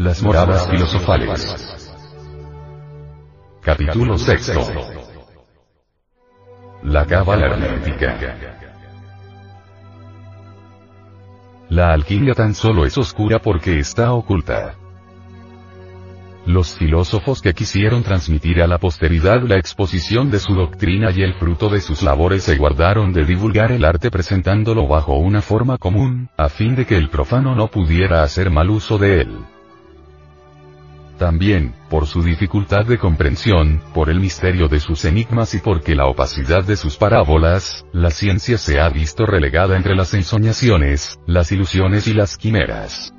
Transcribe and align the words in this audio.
Las 0.00 0.22
moradas 0.22 0.66
filosofales. 0.70 1.78
Capítulo 3.60 4.16
sexto. 4.16 4.66
La 6.84 7.04
cábala 7.04 7.48
hermética. 7.48 8.18
La 11.68 11.92
alquimia 11.92 12.32
tan 12.32 12.54
solo 12.54 12.86
es 12.86 12.96
oscura 12.96 13.40
porque 13.40 13.78
está 13.78 14.14
oculta. 14.14 14.74
Los 16.46 16.72
filósofos 16.78 17.42
que 17.42 17.52
quisieron 17.52 18.02
transmitir 18.02 18.62
a 18.62 18.66
la 18.66 18.78
posteridad 18.78 19.42
la 19.42 19.58
exposición 19.58 20.30
de 20.30 20.38
su 20.38 20.54
doctrina 20.54 21.10
y 21.10 21.20
el 21.20 21.34
fruto 21.34 21.68
de 21.68 21.82
sus 21.82 22.02
labores 22.02 22.44
se 22.44 22.56
guardaron 22.56 23.12
de 23.12 23.26
divulgar 23.26 23.70
el 23.70 23.84
arte 23.84 24.10
presentándolo 24.10 24.88
bajo 24.88 25.18
una 25.18 25.42
forma 25.42 25.76
común, 25.76 26.30
a 26.38 26.48
fin 26.48 26.74
de 26.74 26.86
que 26.86 26.96
el 26.96 27.10
profano 27.10 27.54
no 27.54 27.68
pudiera 27.70 28.22
hacer 28.22 28.48
mal 28.50 28.70
uso 28.70 28.96
de 28.96 29.20
él. 29.20 29.44
También, 31.20 31.74
por 31.90 32.06
su 32.06 32.22
dificultad 32.22 32.86
de 32.86 32.96
comprensión, 32.96 33.82
por 33.92 34.08
el 34.08 34.18
misterio 34.20 34.68
de 34.68 34.80
sus 34.80 35.04
enigmas 35.04 35.52
y 35.52 35.58
porque 35.58 35.94
la 35.94 36.06
opacidad 36.06 36.64
de 36.64 36.76
sus 36.76 36.96
parábolas, 36.96 37.84
la 37.92 38.08
ciencia 38.08 38.56
se 38.56 38.80
ha 38.80 38.88
visto 38.88 39.26
relegada 39.26 39.76
entre 39.76 39.94
las 39.94 40.14
ensoñaciones, 40.14 41.20
las 41.26 41.52
ilusiones 41.52 42.06
y 42.06 42.14
las 42.14 42.38
quimeras. 42.38 43.12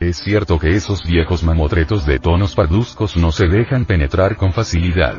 Es 0.00 0.16
cierto 0.16 0.58
que 0.58 0.70
esos 0.70 1.02
viejos 1.02 1.44
mamotretos 1.44 2.06
de 2.06 2.18
tonos 2.18 2.54
parduzcos 2.54 3.18
no 3.18 3.30
se 3.30 3.46
dejan 3.46 3.84
penetrar 3.84 4.36
con 4.36 4.54
facilidad. 4.54 5.18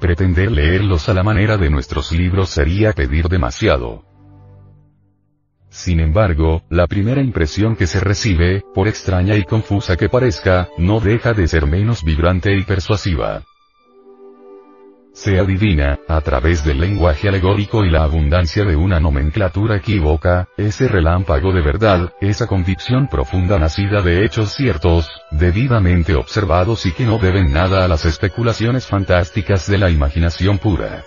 Pretender 0.00 0.52
leerlos 0.52 1.08
a 1.08 1.14
la 1.14 1.24
manera 1.24 1.56
de 1.56 1.70
nuestros 1.70 2.12
libros 2.12 2.50
sería 2.50 2.92
pedir 2.92 3.26
demasiado. 3.26 4.11
Sin 5.72 5.98
embargo, 5.98 6.62
la 6.70 6.86
primera 6.86 7.20
impresión 7.20 7.74
que 7.74 7.88
se 7.88 7.98
recibe, 7.98 8.62
por 8.74 8.86
extraña 8.86 9.34
y 9.34 9.42
confusa 9.44 9.96
que 9.96 10.08
parezca, 10.08 10.68
no 10.78 11.00
deja 11.00 11.32
de 11.32 11.48
ser 11.48 11.66
menos 11.66 12.04
vibrante 12.04 12.54
y 12.54 12.62
persuasiva 12.62 13.42
se 15.12 15.38
adivina, 15.38 15.98
a 16.08 16.20
través 16.22 16.64
del 16.64 16.80
lenguaje 16.80 17.28
alegórico 17.28 17.84
y 17.84 17.90
la 17.90 18.02
abundancia 18.02 18.64
de 18.64 18.76
una 18.76 18.98
nomenclatura 18.98 19.76
equívoca, 19.76 20.48
ese 20.56 20.88
relámpago 20.88 21.52
de 21.52 21.60
verdad, 21.60 22.12
esa 22.20 22.46
convicción 22.46 23.08
profunda 23.08 23.58
nacida 23.58 24.00
de 24.00 24.24
hechos 24.24 24.54
ciertos, 24.54 25.08
debidamente 25.30 26.14
observados 26.14 26.86
y 26.86 26.92
que 26.92 27.04
no 27.04 27.18
deben 27.18 27.52
nada 27.52 27.84
a 27.84 27.88
las 27.88 28.06
especulaciones 28.06 28.86
fantásticas 28.86 29.68
de 29.68 29.78
la 29.78 29.90
imaginación 29.90 30.58
pura. 30.58 31.04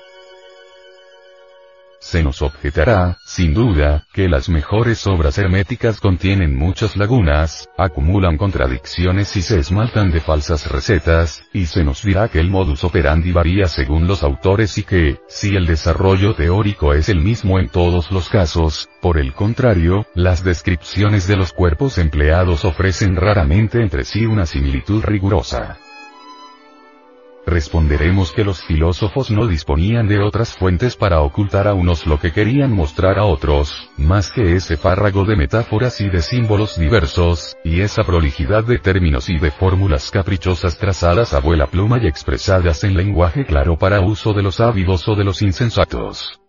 Se 2.06 2.22
nos 2.22 2.44
objetará, 2.44 3.18
sin 3.26 3.56
duda, 3.56 4.06
que 4.14 4.30
las 4.30 4.48
mejores 4.48 5.08
obras 5.08 5.40
herméticas 5.40 6.00
contienen 6.00 6.56
muchas 6.56 6.96
lagunas, 6.96 7.68
acumulan 7.80 8.38
contradicciones 8.38 9.36
y 9.36 9.42
se 9.42 9.58
esmaltan 9.58 10.12
de 10.12 10.20
falsas 10.20 10.72
recetas, 10.72 11.46
y 11.52 11.66
se 11.66 11.84
nos 11.84 12.04
dirá 12.04 12.28
que 12.28 12.40
el 12.40 12.52
modus 12.52 12.84
operandi 12.84 13.32
varía 13.32 13.66
según 13.66 14.06
los 14.06 14.22
autores 14.22 14.78
y 14.78 14.84
que, 14.84 15.18
si 15.28 15.56
el 15.56 15.66
desarrollo 15.66 16.36
teórico 16.36 16.94
es 16.94 17.10
el 17.10 17.22
mismo 17.22 17.58
en 17.58 17.70
todos 17.70 18.12
los 18.12 18.30
casos, 18.30 18.88
por 19.02 19.18
el 19.18 19.34
contrario, 19.34 20.06
las 20.14 20.44
descripciones 20.44 21.28
de 21.28 21.38
los 21.38 21.54
cuerpos 21.54 21.98
empleados 21.98 22.66
ofrecen 22.66 23.16
raramente 23.16 23.82
entre 23.82 24.06
sí 24.06 24.28
una 24.28 24.46
similitud 24.46 25.04
rigurosa. 25.04 25.80
Responderemos 27.46 28.32
que 28.32 28.44
los 28.44 28.64
filósofos 28.64 29.30
no 29.30 29.46
disponían 29.46 30.08
de 30.08 30.20
otras 30.20 30.56
fuentes 30.56 30.96
para 30.96 31.22
ocultar 31.22 31.68
a 31.68 31.76
unos 31.76 32.08
lo 32.08 32.20
que 32.20 32.32
querían 32.32 32.72
mostrar 32.72 33.20
a 33.20 33.26
otros, 33.26 33.90
más 33.98 34.32
que 34.32 34.56
ese 34.56 34.78
párrago 34.78 35.26
de 35.26 35.36
metáforas 35.36 36.02
y 36.02 36.10
de 36.10 36.22
símbolos 36.22 36.80
diversos, 36.80 37.56
y 37.64 37.82
esa 37.82 38.04
prolijidad 38.04 38.64
de 38.64 38.80
términos 38.80 39.30
y 39.30 39.38
de 39.38 39.52
fórmulas 39.52 40.10
caprichosas 40.10 40.78
trazadas 40.78 41.34
a 41.34 41.40
vuela 41.40 41.68
pluma 41.68 42.00
y 42.02 42.08
expresadas 42.08 42.84
en 42.84 42.98
lenguaje 42.98 43.46
claro 43.46 43.78
para 43.78 44.02
uso 44.02 44.34
de 44.34 44.42
los 44.42 44.60
ávidos 44.60 45.08
o 45.08 45.16
de 45.16 45.24
los 45.24 45.44
insensatos. 45.44 46.40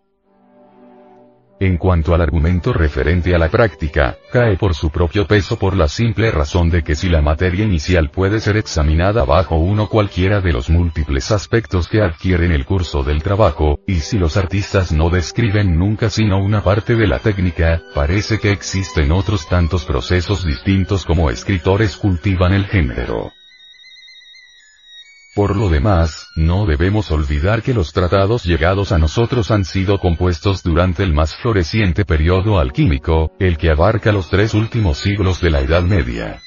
En 1.59 1.77
cuanto 1.77 2.13
al 2.13 2.21
argumento 2.21 2.71
referente 2.71 3.33
a 3.33 3.39
la 3.39 3.49
práctica, 3.49 4.17
cae 4.31 4.57
por 4.57 4.75
su 4.75 4.91
propio 4.91 5.25
peso 5.25 5.57
por 5.57 5.75
la 5.75 5.87
simple 5.87 6.29
razón 6.29 6.69
de 6.69 6.83
que 6.83 6.93
si 6.93 7.09
la 7.09 7.19
materia 7.21 7.65
inicial 7.65 8.11
puede 8.11 8.39
ser 8.39 8.57
examinada 8.57 9.25
bajo 9.25 9.55
uno 9.55 9.89
cualquiera 9.89 10.39
de 10.39 10.53
los 10.53 10.69
múltiples 10.69 11.31
aspectos 11.31 11.87
que 11.87 12.01
adquieren 12.01 12.51
el 12.51 12.63
curso 12.63 13.01
del 13.01 13.23
trabajo, 13.23 13.79
y 13.87 13.95
si 13.95 14.19
los 14.19 14.37
artistas 14.37 14.91
no 14.91 15.09
describen 15.09 15.79
nunca 15.79 16.11
sino 16.11 16.37
una 16.37 16.63
parte 16.63 16.95
de 16.95 17.07
la 17.07 17.17
técnica, 17.17 17.81
parece 17.95 18.37
que 18.37 18.51
existen 18.51 19.11
otros 19.11 19.49
tantos 19.49 19.83
procesos 19.83 20.45
distintos 20.45 21.05
como 21.05 21.31
escritores 21.31 21.97
cultivan 21.97 22.53
el 22.53 22.67
género. 22.67 23.31
Por 25.37 25.55
lo 25.55 25.69
demás, 25.69 26.31
no 26.35 26.65
debemos 26.65 27.11
olvidar 27.11 27.61
que 27.61 27.75
los 27.75 27.93
tratados 27.93 28.43
llegados 28.43 28.91
a 28.91 28.97
nosotros 28.97 29.51
han 29.51 29.65
sido 29.65 29.99
compuestos 29.99 30.63
durante 30.63 31.03
el 31.03 31.13
más 31.13 31.35
floreciente 31.35 32.05
periodo 32.05 32.57
alquímico, 32.57 33.33
el 33.37 33.55
que 33.55 33.69
abarca 33.69 34.11
los 34.11 34.31
tres 34.31 34.55
últimos 34.55 34.97
siglos 34.97 35.39
de 35.39 35.51
la 35.51 35.61
Edad 35.61 35.83
Media. 35.83 36.41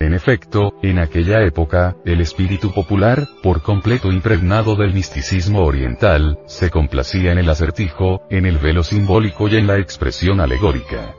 En 0.00 0.14
efecto, 0.14 0.72
en 0.82 1.00
aquella 1.00 1.44
época, 1.44 1.96
el 2.06 2.22
espíritu 2.22 2.72
popular, 2.72 3.28
por 3.42 3.60
completo 3.60 4.10
impregnado 4.10 4.74
del 4.74 4.94
misticismo 4.94 5.66
oriental, 5.66 6.38
se 6.46 6.70
complacía 6.70 7.32
en 7.32 7.40
el 7.40 7.50
acertijo, 7.50 8.22
en 8.30 8.46
el 8.46 8.56
velo 8.56 8.82
simbólico 8.82 9.48
y 9.48 9.56
en 9.56 9.66
la 9.66 9.78
expresión 9.78 10.40
alegórica. 10.40 11.14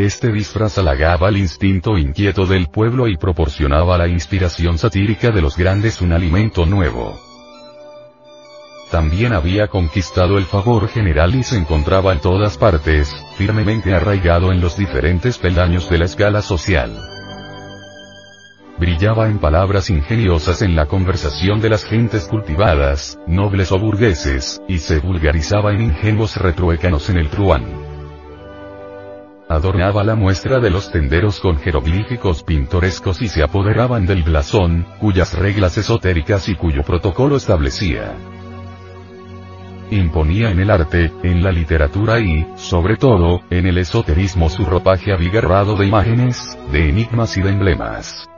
Este 0.00 0.32
disfraz 0.32 0.78
halagaba 0.78 1.28
al 1.28 1.36
instinto 1.36 1.98
inquieto 1.98 2.46
del 2.46 2.68
pueblo 2.68 3.06
y 3.06 3.18
proporcionaba 3.18 3.96
a 3.96 3.98
la 3.98 4.08
inspiración 4.08 4.78
satírica 4.78 5.30
de 5.30 5.42
los 5.42 5.58
grandes 5.58 6.00
un 6.00 6.14
alimento 6.14 6.64
nuevo. 6.64 7.20
También 8.90 9.34
había 9.34 9.68
conquistado 9.68 10.38
el 10.38 10.46
favor 10.46 10.88
general 10.88 11.34
y 11.34 11.42
se 11.42 11.58
encontraba 11.58 12.14
en 12.14 12.20
todas 12.20 12.56
partes, 12.56 13.14
firmemente 13.36 13.92
arraigado 13.94 14.52
en 14.52 14.62
los 14.62 14.74
diferentes 14.74 15.36
peldaños 15.36 15.90
de 15.90 15.98
la 15.98 16.06
escala 16.06 16.40
social. 16.40 16.98
Brillaba 18.78 19.28
en 19.28 19.38
palabras 19.38 19.90
ingeniosas 19.90 20.62
en 20.62 20.76
la 20.76 20.86
conversación 20.86 21.60
de 21.60 21.68
las 21.68 21.84
gentes 21.84 22.24
cultivadas, 22.24 23.18
nobles 23.26 23.70
o 23.70 23.78
burgueses, 23.78 24.62
y 24.66 24.78
se 24.78 24.98
vulgarizaba 24.98 25.72
en 25.72 25.82
ingenuos 25.82 26.38
retruécanos 26.38 27.10
en 27.10 27.18
el 27.18 27.28
truán 27.28 27.89
adornaba 29.50 30.04
la 30.04 30.14
muestra 30.14 30.60
de 30.60 30.70
los 30.70 30.92
tenderos 30.92 31.40
con 31.40 31.58
jeroglíficos 31.58 32.44
pintorescos 32.44 33.20
y 33.20 33.26
se 33.26 33.42
apoderaban 33.42 34.06
del 34.06 34.22
blasón, 34.22 34.86
cuyas 35.00 35.36
reglas 35.36 35.76
esotéricas 35.76 36.48
y 36.48 36.54
cuyo 36.54 36.84
protocolo 36.84 37.34
establecía. 37.36 38.14
Imponía 39.90 40.52
en 40.52 40.60
el 40.60 40.70
arte, 40.70 41.10
en 41.24 41.42
la 41.42 41.50
literatura 41.50 42.20
y, 42.20 42.46
sobre 42.54 42.96
todo, 42.96 43.40
en 43.50 43.66
el 43.66 43.78
esoterismo 43.78 44.48
su 44.48 44.64
ropaje 44.64 45.12
abigarrado 45.12 45.74
de 45.74 45.86
imágenes, 45.88 46.56
de 46.70 46.88
enigmas 46.88 47.36
y 47.36 47.42
de 47.42 47.50
emblemas. 47.50 48.29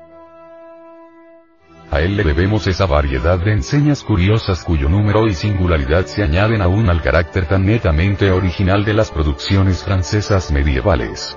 A 1.92 2.00
él 2.00 2.16
le 2.16 2.24
debemos 2.24 2.66
esa 2.66 2.86
variedad 2.86 3.38
de 3.38 3.52
enseñas 3.52 4.02
curiosas 4.02 4.64
cuyo 4.64 4.88
número 4.88 5.26
y 5.26 5.34
singularidad 5.34 6.06
se 6.06 6.22
añaden 6.22 6.62
aún 6.62 6.88
al 6.88 7.02
carácter 7.02 7.44
tan 7.44 7.66
netamente 7.66 8.30
original 8.30 8.82
de 8.86 8.94
las 8.94 9.10
producciones 9.10 9.84
francesas 9.84 10.50
medievales. 10.50 11.36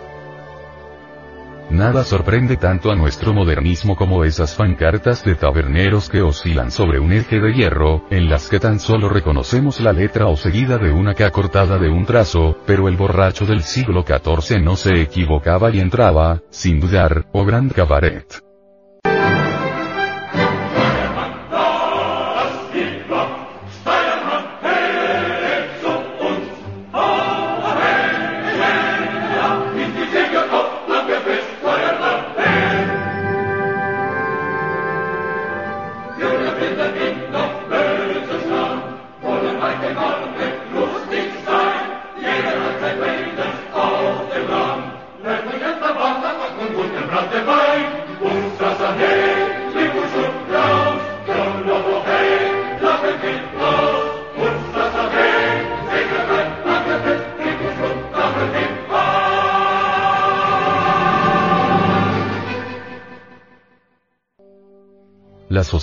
Nada 1.69 2.05
sorprende 2.05 2.55
tanto 2.55 2.89
a 2.89 2.95
nuestro 2.95 3.33
modernismo 3.33 3.97
como 3.97 4.23
esas 4.23 4.55
fancartas 4.55 5.25
de 5.25 5.35
taberneros 5.35 6.09
que 6.09 6.21
oscilan 6.21 6.71
sobre 6.71 6.99
un 6.99 7.11
eje 7.11 7.41
de 7.41 7.53
hierro, 7.53 8.05
en 8.09 8.29
las 8.29 8.47
que 8.47 8.61
tan 8.61 8.79
solo 8.79 9.09
reconocemos 9.09 9.81
la 9.81 9.91
letra 9.91 10.27
o 10.27 10.37
seguida 10.37 10.77
de 10.77 10.93
una 10.93 11.15
K 11.15 11.31
cortada 11.31 11.77
de 11.79 11.89
un 11.89 12.05
trazo, 12.05 12.55
pero 12.65 12.87
el 12.87 12.95
borracho 12.95 13.45
del 13.45 13.61
siglo 13.63 14.05
XIV 14.07 14.61
no 14.61 14.77
se 14.77 15.01
equivocaba 15.01 15.69
y 15.69 15.81
entraba, 15.81 16.43
sin 16.49 16.79
dudar, 16.79 17.25
o 17.33 17.43
Grand 17.43 17.73
Cabaret. 17.73 18.44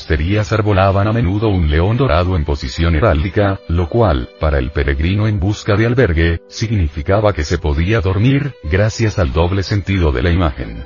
Las 0.02 0.10
hosterías 0.10 0.52
arbolaban 0.52 1.06
a 1.06 1.12
menudo 1.12 1.48
un 1.48 1.70
león 1.70 1.96
dorado 1.96 2.34
en 2.34 2.44
posición 2.44 2.96
heráldica, 2.96 3.60
lo 3.68 3.88
cual, 3.88 4.30
para 4.40 4.58
el 4.58 4.72
peregrino 4.72 5.28
en 5.28 5.38
busca 5.38 5.76
de 5.76 5.86
albergue, 5.86 6.40
significaba 6.48 7.32
que 7.32 7.44
se 7.44 7.58
podía 7.58 8.00
dormir, 8.00 8.52
gracias 8.64 9.20
al 9.20 9.32
doble 9.32 9.62
sentido 9.62 10.10
de 10.10 10.22
la 10.24 10.32
imagen. 10.32 10.84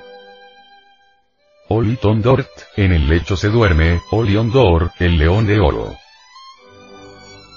Oliton 1.71 2.21
Dort, 2.21 2.51
en 2.77 2.93
el 2.93 3.09
lecho 3.09 3.39
se 3.39 3.49
duerme, 3.49 4.03
Olion 4.11 4.53
Dor, 4.53 4.91
el 4.99 5.17
león 5.17 5.47
de 5.47 5.61
oro. 5.61 5.95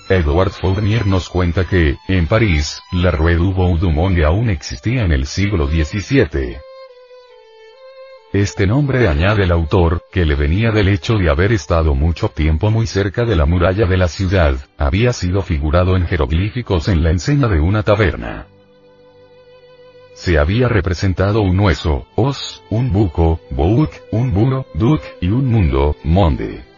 Edward 0.08 0.52
Fournier 0.52 1.06
nos 1.08 1.28
cuenta 1.28 1.66
que, 1.66 1.98
en 2.08 2.28
París, 2.28 2.82
la 2.94 3.12
Rue 3.12 3.36
du 3.36 3.92
Monde 3.92 4.24
aún 4.24 4.50
existía 4.50 5.04
en 5.04 5.12
el 5.12 5.26
siglo 5.26 5.68
XVII. 5.68 6.69
Este 8.31 8.68
nombre 8.68 9.08
añade 9.08 9.44
el 9.44 9.52
autor, 9.52 10.04
que 10.12 10.24
le 10.24 10.36
venía 10.36 10.70
del 10.70 10.88
hecho 10.88 11.16
de 11.16 11.31
haber 11.31 11.52
estado 11.52 11.96
mucho 11.96 12.30
tiempo 12.30 12.70
muy 12.70 12.86
cerca 12.86 13.26
de 13.26 13.36
la 13.36 13.48
muralla 13.48 13.88
de 13.88 13.98
la 13.98 14.08
ciudad, 14.08 14.56
había 14.78 15.14
sido 15.14 15.42
figurado 15.42 15.96
en 15.98 16.06
jeroglíficos 16.06 16.90
en 16.90 17.02
la 17.04 17.10
encena 17.10 17.48
de 17.48 17.60
una 17.60 17.81
taberna. 17.81 18.46
Se 20.14 20.38
había 20.38 20.68
representado 20.68 21.42
un 21.42 21.60
hueso, 21.60 22.06
os, 22.16 22.62
un 22.70 22.92
buco, 22.92 23.40
bouk, 23.50 23.90
un 24.12 24.31
buro, 24.31 24.68
duc, 24.76 25.02
y 25.22 25.30
un 25.30 25.48
mundo, 25.48 25.96
monde 26.04 26.70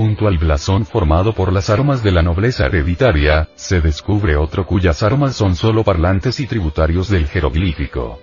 junto 0.00 0.28
al 0.28 0.38
blasón 0.38 0.86
formado 0.86 1.34
por 1.34 1.52
las 1.52 1.68
armas 1.68 2.02
de 2.02 2.10
la 2.10 2.22
nobleza 2.22 2.64
hereditaria, 2.64 3.50
se 3.54 3.82
descubre 3.82 4.34
otro 4.34 4.64
cuyas 4.64 5.02
armas 5.02 5.36
son 5.36 5.56
solo 5.56 5.84
parlantes 5.84 6.40
y 6.40 6.46
tributarios 6.46 7.10
del 7.10 7.26
jeroglífico. 7.26 8.18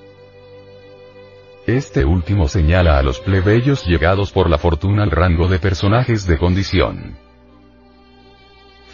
Este 1.67 2.05
último 2.05 2.47
señala 2.47 2.97
a 2.97 3.03
los 3.03 3.19
plebeyos 3.19 3.85
llegados 3.85 4.31
por 4.31 4.49
la 4.49 4.57
fortuna 4.57 5.03
al 5.03 5.11
rango 5.11 5.49
de 5.49 5.59
personajes 5.59 6.25
de 6.25 6.37
condición. 6.37 7.17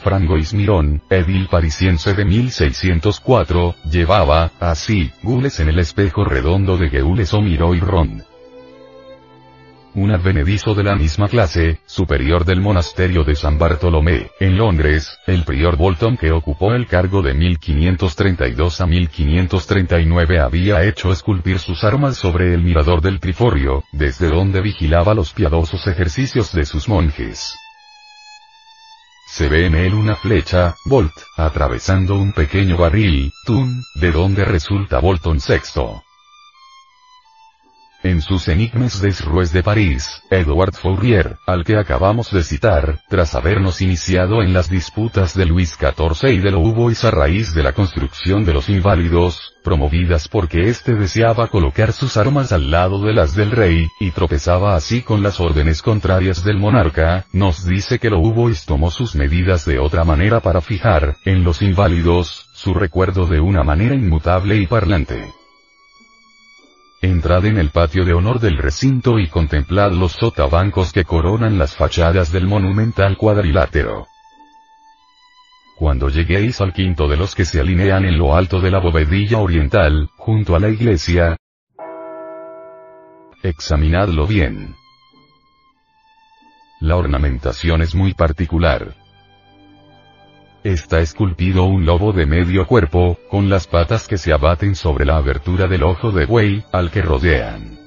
Frangois 0.01 0.55
Mirón, 0.55 1.03
edil 1.11 1.47
parisiense 1.49 2.15
de 2.15 2.25
1604, 2.25 3.75
llevaba, 3.91 4.51
así, 4.59 5.11
gules 5.21 5.59
en 5.59 5.69
el 5.69 5.77
espejo 5.77 6.25
redondo 6.25 6.75
de 6.75 6.89
Gules 6.99 7.31
o 7.35 7.41
Miró 7.41 7.75
y 7.75 7.79
Ron 7.79 8.23
un 9.95 10.11
advenedizo 10.11 10.73
de 10.73 10.83
la 10.83 10.95
misma 10.95 11.27
clase, 11.27 11.79
superior 11.85 12.45
del 12.45 12.61
monasterio 12.61 13.23
de 13.23 13.35
San 13.35 13.57
Bartolomé, 13.57 14.31
en 14.39 14.57
Londres, 14.57 15.17
el 15.27 15.43
prior 15.43 15.77
Bolton 15.77 16.17
que 16.17 16.31
ocupó 16.31 16.73
el 16.73 16.87
cargo 16.87 17.21
de 17.21 17.33
1532 17.33 18.81
a 18.81 18.85
1539 18.85 20.39
había 20.39 20.83
hecho 20.83 21.11
esculpir 21.11 21.59
sus 21.59 21.83
armas 21.83 22.17
sobre 22.17 22.53
el 22.53 22.61
mirador 22.61 23.01
del 23.01 23.19
Triforio, 23.19 23.83
desde 23.91 24.29
donde 24.29 24.61
vigilaba 24.61 25.13
los 25.13 25.33
piadosos 25.33 25.85
ejercicios 25.87 26.51
de 26.53 26.65
sus 26.65 26.87
monjes. 26.87 27.55
Se 29.27 29.49
ve 29.49 29.65
en 29.65 29.75
él 29.75 29.95
una 29.95 30.15
flecha, 30.15 30.75
Bolt, 30.85 31.13
atravesando 31.37 32.15
un 32.15 32.33
pequeño 32.33 32.77
barril, 32.77 33.31
Tun, 33.45 33.83
de 33.95 34.11
donde 34.11 34.45
resulta 34.45 34.99
Bolton 34.99 35.37
VI. 35.37 36.03
En 38.03 38.21
sus 38.21 38.49
Enigmes 38.49 38.99
des 39.01 39.23
Rues 39.23 39.53
de 39.53 39.63
París, 39.63 40.21
Edouard 40.29 40.73
Fourier, 40.73 41.37
al 41.47 41.63
que 41.63 41.77
acabamos 41.77 42.31
de 42.31 42.43
citar, 42.43 42.99
tras 43.07 43.33
habernos 43.33 43.81
iniciado 43.81 44.43
en 44.43 44.51
las 44.51 44.69
disputas 44.69 45.33
de 45.37 45.45
Luis 45.45 45.77
XIV 45.79 46.33
y 46.33 46.39
de 46.39 46.51
Louvois 46.51 47.01
a 47.05 47.11
raíz 47.11 47.53
de 47.53 47.63
la 47.63 47.71
construcción 47.71 48.43
de 48.43 48.51
los 48.51 48.67
inválidos, 48.67 49.55
promovidas 49.63 50.27
porque 50.27 50.67
éste 50.67 50.95
deseaba 50.95 51.47
colocar 51.47 51.93
sus 51.93 52.17
armas 52.17 52.51
al 52.51 52.71
lado 52.71 52.99
de 52.99 53.13
las 53.13 53.35
del 53.35 53.51
rey, 53.51 53.87
y 54.01 54.11
tropezaba 54.11 54.75
así 54.75 55.01
con 55.01 55.23
las 55.23 55.39
órdenes 55.39 55.81
contrarias 55.81 56.43
del 56.43 56.57
monarca, 56.57 57.25
nos 57.31 57.65
dice 57.65 57.99
que 57.99 58.09
Louvois 58.09 58.65
tomó 58.65 58.91
sus 58.91 59.15
medidas 59.15 59.63
de 59.63 59.79
otra 59.79 60.03
manera 60.03 60.41
para 60.41 60.59
fijar, 60.59 61.15
en 61.23 61.45
los 61.45 61.61
inválidos, 61.61 62.49
su 62.53 62.73
recuerdo 62.73 63.27
de 63.27 63.39
una 63.39 63.63
manera 63.63 63.95
inmutable 63.95 64.57
y 64.57 64.67
parlante. 64.67 65.42
Entrad 67.03 67.47
en 67.47 67.57
el 67.57 67.69
patio 67.69 68.05
de 68.05 68.13
honor 68.13 68.39
del 68.39 68.57
recinto 68.57 69.19
y 69.19 69.27
contemplad 69.27 69.91
los 69.91 70.13
sotabancos 70.13 70.93
que 70.93 71.03
coronan 71.03 71.57
las 71.57 71.75
fachadas 71.75 72.31
del 72.31 72.47
monumental 72.47 73.17
cuadrilátero. 73.17 74.07
Cuando 75.77 76.07
lleguéis 76.07 76.61
al 76.61 76.71
quinto 76.71 77.09
de 77.09 77.17
los 77.17 77.35
que 77.35 77.43
se 77.43 77.59
alinean 77.59 78.05
en 78.05 78.17
lo 78.17 78.33
alto 78.33 78.61
de 78.61 78.71
la 78.71 78.79
bovedilla 78.79 79.39
oriental, 79.39 80.11
junto 80.15 80.55
a 80.55 80.61
la 80.61 80.69
iglesia, 80.69 81.35
examinadlo 83.43 84.25
bien. 84.25 84.73
La 86.79 86.95
ornamentación 86.95 87.81
es 87.81 87.93
muy 87.95 88.13
particular. 88.13 89.02
Está 90.63 91.01
esculpido 91.01 91.65
un 91.65 91.85
lobo 91.85 92.13
de 92.13 92.25
medio 92.25 92.65
cuerpo, 92.65 93.17
con 93.29 93.49
las 93.49 93.67
patas 93.67 94.07
que 94.07 94.17
se 94.17 94.31
abaten 94.31 94.75
sobre 94.75 95.03
la 95.03 95.17
abertura 95.17 95.67
del 95.67 95.83
ojo 95.83 96.11
de 96.11 96.25
buey, 96.25 96.63
al 96.71 96.89
que 96.89 97.01
rodean. 97.01 97.77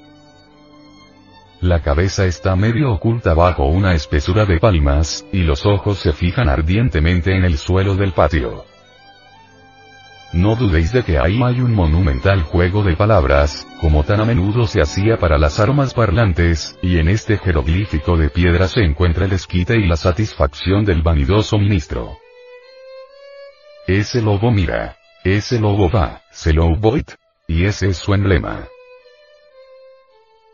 La 1.63 1.81
cabeza 1.81 2.27
está 2.27 2.55
medio 2.55 2.93
oculta 2.93 3.33
bajo 3.33 3.65
una 3.65 3.95
espesura 3.95 4.45
de 4.45 4.61
palmas, 4.61 5.25
y 5.33 5.39
los 5.39 5.65
ojos 5.65 6.01
se 6.01 6.13
fijan 6.13 6.51
ardientemente 6.51 7.35
en 7.35 7.45
el 7.47 7.57
suelo 7.57 7.95
del 7.95 8.13
patio. 8.13 8.67
No 10.35 10.55
dudéis 10.55 10.93
de 10.93 11.03
que 11.03 11.19
ahí 11.19 11.41
hay 11.43 11.63
un 11.63 11.73
monumental 11.73 12.43
juego 12.43 12.83
de 12.83 12.95
palabras, 12.95 13.67
como 13.81 14.05
tan 14.05 14.21
a 14.21 14.27
menudo 14.27 14.67
se 14.67 14.83
hacía 14.83 15.17
para 15.17 15.39
las 15.39 15.59
armas 15.61 15.95
parlantes, 15.95 16.79
y 16.83 16.99
en 16.99 17.09
este 17.09 17.39
jeroglífico 17.39 18.19
de 18.19 18.29
piedra 18.29 18.69
se 18.69 18.81
encuentra 18.81 19.25
el 19.25 19.33
esquite 19.33 19.79
y 19.79 19.87
la 19.87 19.97
satisfacción 19.97 20.85
del 20.85 21.01
vanidoso 21.01 21.57
ministro. 21.57 22.19
Ese 23.87 24.21
lobo 24.21 24.51
mira. 24.51 24.97
Ese 25.23 25.61
lobo 25.61 25.89
va, 25.89 26.23
se 26.33 26.53
lo. 26.53 26.77
Y 27.47 27.65
ese 27.65 27.91
es 27.91 27.97
su 27.97 28.15
emblema. 28.15 28.67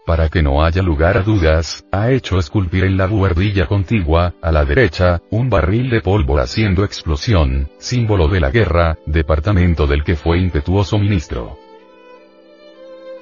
Para 0.04 0.28
que 0.28 0.42
no 0.42 0.62
haya 0.62 0.82
lugar 0.82 1.16
a 1.16 1.22
dudas, 1.22 1.84
ha 1.92 2.10
hecho 2.10 2.38
esculpir 2.38 2.84
en 2.84 2.98
la 2.98 3.06
buhardilla 3.06 3.66
contigua, 3.66 4.34
a 4.42 4.52
la 4.52 4.66
derecha, 4.66 5.22
un 5.30 5.48
barril 5.48 5.88
de 5.88 6.02
pólvora 6.02 6.42
haciendo 6.42 6.84
explosión, 6.84 7.70
símbolo 7.78 8.28
de 8.28 8.40
la 8.40 8.50
guerra, 8.50 8.98
departamento 9.06 9.86
del 9.86 10.04
que 10.04 10.16
fue 10.16 10.38
impetuoso 10.38 10.98
ministro. 10.98 11.56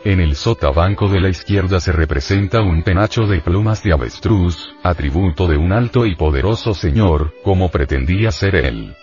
En 0.05 0.19
el 0.19 0.35
sotabanco 0.35 1.09
de 1.09 1.21
la 1.21 1.29
izquierda 1.29 1.79
se 1.79 1.93
representa 1.93 2.63
un 2.63 2.83
penacho 2.83 3.27
de 3.27 3.41
plumas 3.41 3.83
de 3.85 3.93
avestruz, 3.93 4.75
atributo 4.83 5.47
de 5.47 5.57
un 5.57 5.73
alto 5.73 6.07
y 6.07 6.17
poderoso 6.17 6.75
señor, 6.75 7.35
como 7.45 7.69
pretendía 7.69 8.33
ser 8.33 8.57
él. 8.57 8.97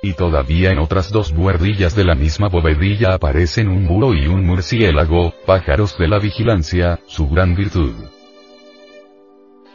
Y 0.00 0.12
todavía 0.12 0.70
en 0.70 0.78
otras 0.78 1.10
dos 1.10 1.32
buhardillas 1.32 1.96
de 1.96 2.04
la 2.04 2.14
misma 2.14 2.48
bovedilla 2.48 3.14
aparecen 3.14 3.68
un 3.68 3.88
búho 3.88 4.14
y 4.14 4.28
un 4.28 4.46
murciélago, 4.46 5.34
pájaros 5.44 5.98
de 5.98 6.06
la 6.06 6.18
vigilancia, 6.18 7.00
su 7.06 7.28
gran 7.28 7.56
virtud. 7.56 7.94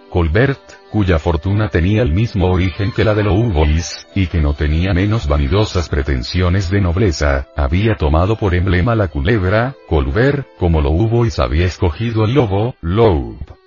Colbert, 0.10 0.62
cuya 0.92 1.18
fortuna 1.18 1.70
tenía 1.70 2.04
el 2.04 2.14
mismo 2.14 2.52
origen 2.52 2.92
que 2.92 3.04
la 3.04 3.16
de 3.16 3.24
Louvois, 3.24 4.08
y 4.14 4.28
que 4.28 4.40
no 4.40 4.54
tenía 4.54 4.94
menos 4.94 5.28
vanidosas 5.28 5.90
pretensiones 5.90 6.70
de 6.70 6.82
nobleza, 6.82 7.48
había 7.58 7.96
tomado 7.96 8.38
por 8.38 8.54
emblema 8.54 8.96
la 8.96 9.08
culebra, 9.08 9.76
Colbert, 9.90 10.48
como 10.60 10.82
Louvois 10.82 11.40
había 11.40 11.66
escogido 11.66 12.26
el 12.26 12.36
lobo, 12.36 12.76
Loeb. 12.82 13.63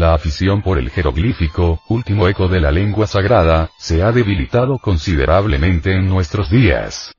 La 0.00 0.14
afición 0.14 0.62
por 0.62 0.78
el 0.78 0.88
jeroglífico, 0.88 1.82
último 1.88 2.26
eco 2.26 2.48
de 2.48 2.58
la 2.58 2.70
lengua 2.70 3.06
sagrada, 3.06 3.68
se 3.76 4.02
ha 4.02 4.10
debilitado 4.12 4.78
considerablemente 4.78 5.92
en 5.92 6.08
nuestros 6.08 6.48
días. 6.48 7.14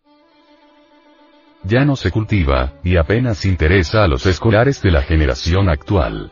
Ya 1.64 1.86
no 1.86 1.96
se 1.96 2.10
cultiva, 2.10 2.74
y 2.84 2.98
apenas 2.98 3.46
interesa 3.46 4.04
a 4.04 4.08
los 4.08 4.26
escolares 4.26 4.82
de 4.82 4.90
la 4.90 5.04
generación 5.04 5.70
actual. 5.70 6.32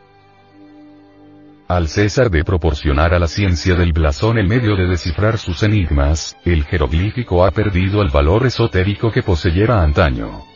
Al 1.68 1.86
César 1.86 2.32
de 2.32 2.42
proporcionar 2.42 3.14
a 3.14 3.20
la 3.20 3.28
ciencia 3.28 3.76
del 3.76 3.92
blasón 3.92 4.36
el 4.36 4.48
medio 4.48 4.74
de 4.74 4.88
descifrar 4.88 5.38
sus 5.38 5.62
enigmas, 5.62 6.36
el 6.44 6.64
jeroglífico 6.64 7.44
ha 7.44 7.52
perdido 7.52 8.02
el 8.02 8.08
valor 8.08 8.44
esotérico 8.44 9.12
que 9.12 9.22
poseyera 9.22 9.84
antaño. 9.84 10.49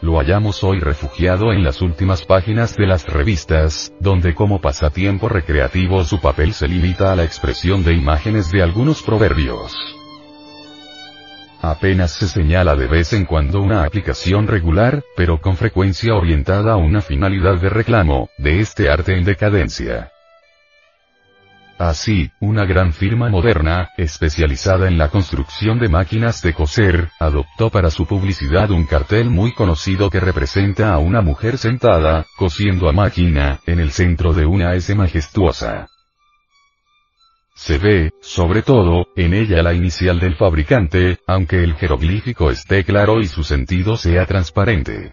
Lo 0.00 0.18
hallamos 0.18 0.62
hoy 0.62 0.78
refugiado 0.78 1.52
en 1.52 1.64
las 1.64 1.82
últimas 1.82 2.24
páginas 2.24 2.76
de 2.76 2.86
las 2.86 3.04
revistas, 3.04 3.92
donde 3.98 4.32
como 4.32 4.60
pasatiempo 4.60 5.28
recreativo 5.28 6.04
su 6.04 6.20
papel 6.20 6.54
se 6.54 6.68
limita 6.68 7.12
a 7.12 7.16
la 7.16 7.24
expresión 7.24 7.82
de 7.82 7.94
imágenes 7.94 8.52
de 8.52 8.62
algunos 8.62 9.02
proverbios. 9.02 9.76
Apenas 11.60 12.12
se 12.12 12.28
señala 12.28 12.76
de 12.76 12.86
vez 12.86 13.12
en 13.12 13.24
cuando 13.24 13.60
una 13.60 13.82
aplicación 13.82 14.46
regular, 14.46 15.02
pero 15.16 15.40
con 15.40 15.56
frecuencia 15.56 16.14
orientada 16.14 16.74
a 16.74 16.76
una 16.76 17.00
finalidad 17.00 17.60
de 17.60 17.68
reclamo, 17.68 18.30
de 18.38 18.60
este 18.60 18.88
arte 18.88 19.18
en 19.18 19.24
decadencia. 19.24 20.12
Así, 21.78 22.32
una 22.40 22.64
gran 22.64 22.92
firma 22.92 23.28
moderna, 23.28 23.90
especializada 23.96 24.88
en 24.88 24.98
la 24.98 25.10
construcción 25.10 25.78
de 25.78 25.88
máquinas 25.88 26.42
de 26.42 26.52
coser, 26.52 27.10
adoptó 27.20 27.70
para 27.70 27.92
su 27.92 28.04
publicidad 28.04 28.72
un 28.72 28.84
cartel 28.84 29.30
muy 29.30 29.52
conocido 29.52 30.10
que 30.10 30.18
representa 30.18 30.92
a 30.92 30.98
una 30.98 31.20
mujer 31.20 31.56
sentada, 31.56 32.26
cosiendo 32.36 32.88
a 32.88 32.92
máquina, 32.92 33.60
en 33.64 33.78
el 33.78 33.92
centro 33.92 34.32
de 34.32 34.44
una 34.44 34.74
S 34.74 34.92
majestuosa. 34.96 35.88
Se 37.54 37.78
ve, 37.78 38.10
sobre 38.20 38.62
todo, 38.62 39.06
en 39.14 39.32
ella 39.32 39.62
la 39.62 39.72
inicial 39.72 40.18
del 40.18 40.34
fabricante, 40.34 41.18
aunque 41.28 41.62
el 41.62 41.74
jeroglífico 41.74 42.50
esté 42.50 42.82
claro 42.82 43.20
y 43.20 43.28
su 43.28 43.44
sentido 43.44 43.96
sea 43.96 44.26
transparente. 44.26 45.12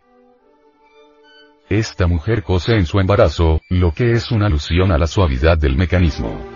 Esta 1.69 2.07
mujer 2.07 2.41
cose 2.41 2.75
en 2.75 2.87
su 2.87 2.99
embarazo, 2.99 3.61
lo 3.69 3.91
que 3.91 4.13
es 4.13 4.31
una 4.31 4.47
alusión 4.47 4.91
a 4.91 4.97
la 4.97 5.05
suavidad 5.05 5.59
del 5.59 5.75
mecanismo. 5.75 6.54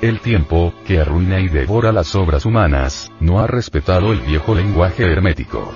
El 0.00 0.20
tiempo, 0.20 0.72
que 0.86 1.00
arruina 1.00 1.40
y 1.40 1.48
devora 1.48 1.90
las 1.90 2.14
obras 2.14 2.46
humanas, 2.46 3.10
no 3.18 3.40
ha 3.40 3.48
respetado 3.48 4.12
el 4.12 4.20
viejo 4.20 4.54
lenguaje 4.54 5.02
hermético. 5.02 5.74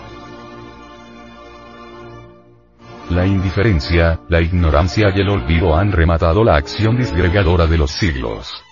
La 3.10 3.26
indiferencia, 3.26 4.20
la 4.28 4.40
ignorancia 4.40 5.08
y 5.14 5.20
el 5.20 5.28
olvido 5.28 5.76
han 5.76 5.90
rematado 5.90 6.44
la 6.44 6.54
acción 6.54 6.96
disgregadora 6.96 7.66
de 7.66 7.78
los 7.78 7.90
siglos 7.90 8.62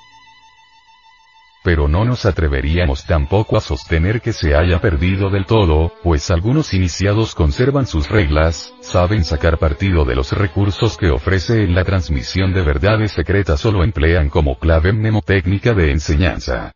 pero 1.62 1.88
no 1.88 2.04
nos 2.04 2.26
atreveríamos 2.26 3.04
tampoco 3.04 3.56
a 3.56 3.60
sostener 3.60 4.20
que 4.20 4.32
se 4.32 4.54
haya 4.54 4.80
perdido 4.80 5.30
del 5.30 5.46
todo, 5.46 5.92
pues 6.02 6.30
algunos 6.30 6.72
iniciados 6.74 7.34
conservan 7.34 7.86
sus 7.86 8.08
reglas, 8.08 8.74
saben 8.80 9.24
sacar 9.24 9.58
partido 9.58 10.04
de 10.04 10.16
los 10.16 10.32
recursos 10.32 10.96
que 10.96 11.10
ofrece 11.10 11.62
en 11.62 11.74
la 11.74 11.84
transmisión 11.84 12.52
de 12.52 12.62
verdades 12.62 13.12
secretas 13.12 13.64
o 13.66 13.72
lo 13.72 13.84
emplean 13.84 14.28
como 14.28 14.58
clave 14.58 14.92
mnemotécnica 14.92 15.74
de 15.74 15.92
enseñanza. 15.92 16.72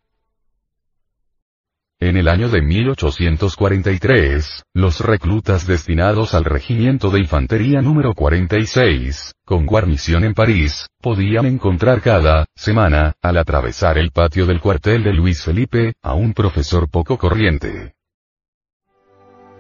En 2.01 2.17
el 2.17 2.29
año 2.29 2.49
de 2.49 2.61
1843, 2.61 4.65
los 4.75 5.01
reclutas 5.01 5.67
destinados 5.67 6.35
al 6.35 6.45
Regimiento 6.45 7.11
de 7.11 7.21
Infantería 7.21 7.81
número 7.81 8.15
46, 8.15 9.33
con 9.45 9.65
guarnición 9.65 10.25
en 10.25 10.35
París, 10.35 10.89
podían 11.01 11.47
encontrar 11.47 12.03
cada 12.03 12.47
semana, 12.57 13.15
al 13.23 13.39
atravesar 13.39 13.97
el 13.97 14.11
patio 14.11 14.45
del 14.45 14.61
cuartel 14.61 15.05
de 15.05 15.15
Luis 15.15 15.45
Felipe, 15.45 15.95
a 16.03 16.15
un 16.15 16.35
profesor 16.35 16.91
poco 16.91 17.17
corriente. 17.17 17.95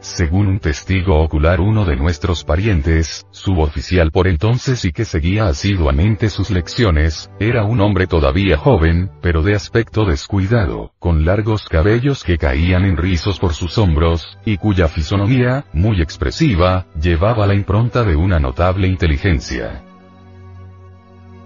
Según 0.04 0.48
un 0.48 0.58
testigo 0.58 1.18
ocular 1.22 1.62
uno 1.62 1.86
de 1.86 1.96
nuestros 1.96 2.44
parientes, 2.44 3.26
suboficial 3.30 4.10
por 4.10 4.28
entonces 4.28 4.84
y 4.84 4.92
que 4.92 5.06
seguía 5.06 5.46
asiduamente 5.46 6.28
sus 6.28 6.50
lecciones, 6.50 7.30
era 7.40 7.64
un 7.64 7.80
hombre 7.80 8.06
todavía 8.06 8.58
joven, 8.58 9.10
pero 9.22 9.42
de 9.42 9.54
aspecto 9.54 10.04
descuidado, 10.04 10.92
con 10.98 11.24
largos 11.24 11.64
cabellos 11.70 12.22
que 12.22 12.36
caían 12.36 12.84
en 12.84 12.98
rizos 12.98 13.40
por 13.40 13.54
sus 13.54 13.78
hombros, 13.78 14.38
y 14.44 14.58
cuya 14.58 14.88
fisonomía, 14.88 15.64
muy 15.72 16.02
expresiva, 16.02 16.86
llevaba 17.00 17.46
la 17.46 17.54
impronta 17.54 18.04
de 18.04 18.14
una 18.14 18.38
notable 18.38 18.86
inteligencia. 18.88 19.84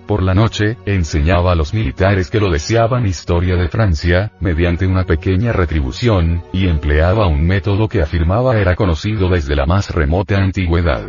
Por 0.08 0.22
la 0.22 0.32
noche, 0.32 0.78
enseñaba 0.86 1.52
a 1.52 1.54
los 1.54 1.74
militares 1.74 2.30
que 2.30 2.40
lo 2.40 2.50
deseaban 2.50 3.06
historia 3.06 3.56
de 3.56 3.68
Francia, 3.68 4.32
mediante 4.40 4.86
una 4.86 5.04
pequeña 5.04 5.52
retribución, 5.52 6.44
y 6.50 6.66
empleaba 6.66 7.26
un 7.26 7.46
método 7.46 7.90
que 7.90 8.00
afirmaba 8.00 8.56
era 8.56 8.74
conocido 8.74 9.28
desde 9.28 9.54
la 9.54 9.66
más 9.66 9.90
remota 9.90 10.38
antigüedad. 10.38 11.04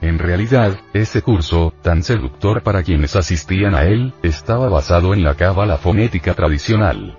En 0.00 0.18
realidad, 0.18 0.80
ese 0.94 1.20
curso, 1.20 1.74
tan 1.82 2.02
seductor 2.02 2.62
para 2.62 2.82
quienes 2.82 3.14
asistían 3.16 3.74
a 3.74 3.84
él, 3.84 4.14
estaba 4.22 4.70
basado 4.70 5.12
en 5.12 5.22
la 5.22 5.34
cábala 5.34 5.76
fonética 5.76 6.32
tradicional. 6.32 7.18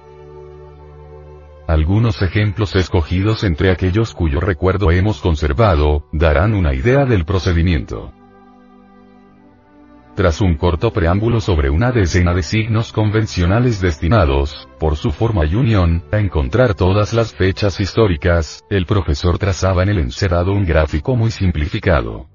Algunos 1.68 2.24
ejemplos 2.24 2.76
escogidos 2.76 3.44
entre 3.44 3.70
aquellos 3.70 4.16
cuyo 4.16 4.40
recuerdo 4.40 4.90
hemos 4.90 5.22
conservado, 5.22 6.08
darán 6.12 6.56
una 6.56 6.74
idea 6.74 7.06
del 7.06 7.24
procedimiento. 7.24 8.12
Tras 10.22 10.40
un 10.40 10.54
corto 10.54 10.94
preámbulo 10.94 11.42
sobre 11.42 11.72
una 11.72 11.92
decena 11.92 12.36
de 12.36 12.44
signos 12.44 12.94
convencionales 12.94 13.82
destinados, 13.82 14.70
por 14.80 14.96
su 14.96 15.10
forma 15.10 15.48
y 15.48 15.56
unión, 15.56 16.04
a 16.12 16.20
encontrar 16.20 16.76
todas 16.76 17.12
las 17.16 17.34
fechas 17.34 17.80
históricas, 17.80 18.64
el 18.70 18.86
profesor 18.86 19.40
trazaba 19.40 19.82
en 19.82 19.90
el 19.90 19.98
encerado 19.98 20.52
un 20.52 20.64
gráfico 20.64 21.16
muy 21.16 21.32
simplificado. 21.32 22.28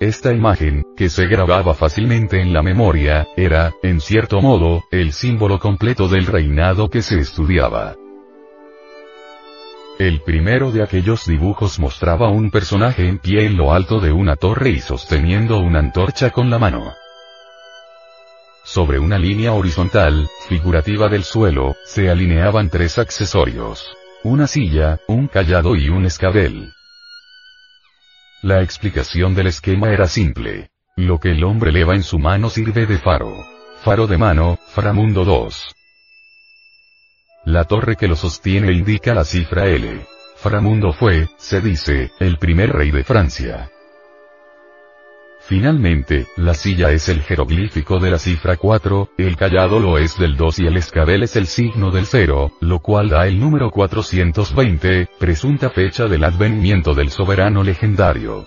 Esta 0.00 0.32
imagen, 0.32 0.82
que 0.96 1.10
se 1.10 1.26
grababa 1.26 1.74
fácilmente 1.74 2.40
en 2.40 2.54
la 2.54 2.62
memoria, 2.62 3.28
era, 3.36 3.74
en 3.82 4.00
cierto 4.00 4.40
modo, 4.40 4.82
el 4.90 5.12
símbolo 5.12 5.58
completo 5.58 6.08
del 6.08 6.24
reinado 6.24 6.88
que 6.88 7.02
se 7.02 7.18
estudiaba. 7.18 7.96
El 9.98 10.22
primero 10.22 10.72
de 10.72 10.82
aquellos 10.82 11.24
dibujos 11.24 11.78
mostraba 11.78 12.28
un 12.28 12.50
personaje 12.50 13.06
en 13.06 13.20
pie 13.20 13.46
en 13.46 13.56
lo 13.56 13.72
alto 13.72 14.00
de 14.00 14.10
una 14.10 14.34
torre 14.34 14.70
y 14.70 14.80
sosteniendo 14.80 15.60
una 15.60 15.78
antorcha 15.78 16.30
con 16.30 16.50
la 16.50 16.58
mano. 16.58 16.94
Sobre 18.64 18.98
una 18.98 19.18
línea 19.18 19.52
horizontal, 19.52 20.28
figurativa 20.48 21.08
del 21.08 21.22
suelo, 21.22 21.76
se 21.84 22.10
alineaban 22.10 22.70
tres 22.70 22.98
accesorios. 22.98 23.96
Una 24.24 24.48
silla, 24.48 24.98
un 25.06 25.28
callado 25.28 25.76
y 25.76 25.88
un 25.90 26.06
escabel. 26.06 26.72
La 28.42 28.62
explicación 28.62 29.36
del 29.36 29.46
esquema 29.46 29.92
era 29.92 30.08
simple. 30.08 30.70
Lo 30.96 31.20
que 31.20 31.30
el 31.30 31.44
hombre 31.44 31.70
leva 31.70 31.94
en 31.94 32.02
su 32.02 32.18
mano 32.18 32.50
sirve 32.50 32.86
de 32.86 32.98
faro. 32.98 33.32
Faro 33.84 34.08
de 34.08 34.18
mano, 34.18 34.58
Framundo 34.74 35.24
2. 35.24 35.83
La 37.46 37.64
torre 37.64 37.96
que 37.96 38.08
lo 38.08 38.16
sostiene 38.16 38.72
indica 38.72 39.12
la 39.12 39.24
cifra 39.24 39.66
L. 39.66 40.00
Framundo 40.36 40.94
fue, 40.94 41.28
se 41.36 41.60
dice, 41.60 42.10
el 42.18 42.38
primer 42.38 42.72
rey 42.72 42.90
de 42.90 43.04
Francia. 43.04 43.70
Finalmente, 45.40 46.26
la 46.38 46.54
silla 46.54 46.90
es 46.90 47.10
el 47.10 47.20
jeroglífico 47.20 47.98
de 47.98 48.10
la 48.10 48.18
cifra 48.18 48.56
4, 48.56 49.10
el 49.18 49.36
callado 49.36 49.78
lo 49.78 49.98
es 49.98 50.18
del 50.18 50.38
2 50.38 50.60
y 50.60 50.66
el 50.68 50.78
escabel 50.78 51.22
es 51.22 51.36
el 51.36 51.46
signo 51.46 51.90
del 51.90 52.06
0, 52.06 52.52
lo 52.60 52.78
cual 52.78 53.10
da 53.10 53.26
el 53.26 53.38
número 53.38 53.70
420, 53.70 55.10
presunta 55.18 55.68
fecha 55.68 56.06
del 56.06 56.24
advenimiento 56.24 56.94
del 56.94 57.10
soberano 57.10 57.62
legendario. 57.62 58.46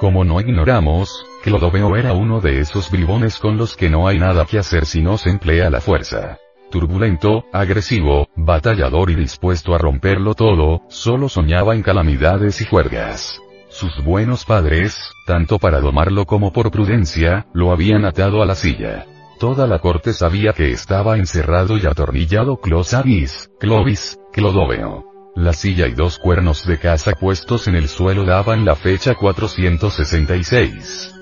Como 0.00 0.24
no 0.24 0.40
ignoramos, 0.40 1.24
Clodoveo 1.44 1.94
era 1.94 2.14
uno 2.14 2.40
de 2.40 2.58
esos 2.58 2.90
bribones 2.90 3.38
con 3.38 3.56
los 3.56 3.76
que 3.76 3.88
no 3.88 4.08
hay 4.08 4.18
nada 4.18 4.44
que 4.44 4.58
hacer 4.58 4.86
si 4.86 5.02
no 5.02 5.18
se 5.18 5.30
emplea 5.30 5.70
la 5.70 5.80
fuerza 5.80 6.39
turbulento, 6.70 7.44
agresivo, 7.52 8.28
batallador 8.36 9.10
y 9.10 9.16
dispuesto 9.16 9.74
a 9.74 9.78
romperlo 9.78 10.34
todo, 10.34 10.82
solo 10.88 11.28
soñaba 11.28 11.74
en 11.74 11.82
calamidades 11.82 12.60
y 12.60 12.64
juergas. 12.64 13.40
Sus 13.68 14.02
buenos 14.02 14.44
padres, 14.44 15.12
tanto 15.26 15.58
para 15.58 15.80
domarlo 15.80 16.26
como 16.26 16.52
por 16.52 16.70
prudencia, 16.70 17.46
lo 17.52 17.70
habían 17.70 18.04
atado 18.04 18.42
a 18.42 18.46
la 18.46 18.54
silla. 18.54 19.06
Toda 19.38 19.66
la 19.66 19.78
corte 19.78 20.12
sabía 20.12 20.52
que 20.52 20.70
estaba 20.70 21.16
encerrado 21.16 21.78
y 21.78 21.86
atornillado 21.86 22.56
Closavis, 22.56 23.50
Clovis, 23.58 24.18
Clodoveo. 24.32 25.04
La 25.36 25.52
silla 25.52 25.86
y 25.86 25.92
dos 25.92 26.18
cuernos 26.18 26.66
de 26.66 26.78
caza 26.78 27.12
puestos 27.12 27.68
en 27.68 27.76
el 27.76 27.88
suelo 27.88 28.24
daban 28.24 28.64
la 28.64 28.74
fecha 28.74 29.14
466. 29.14 31.19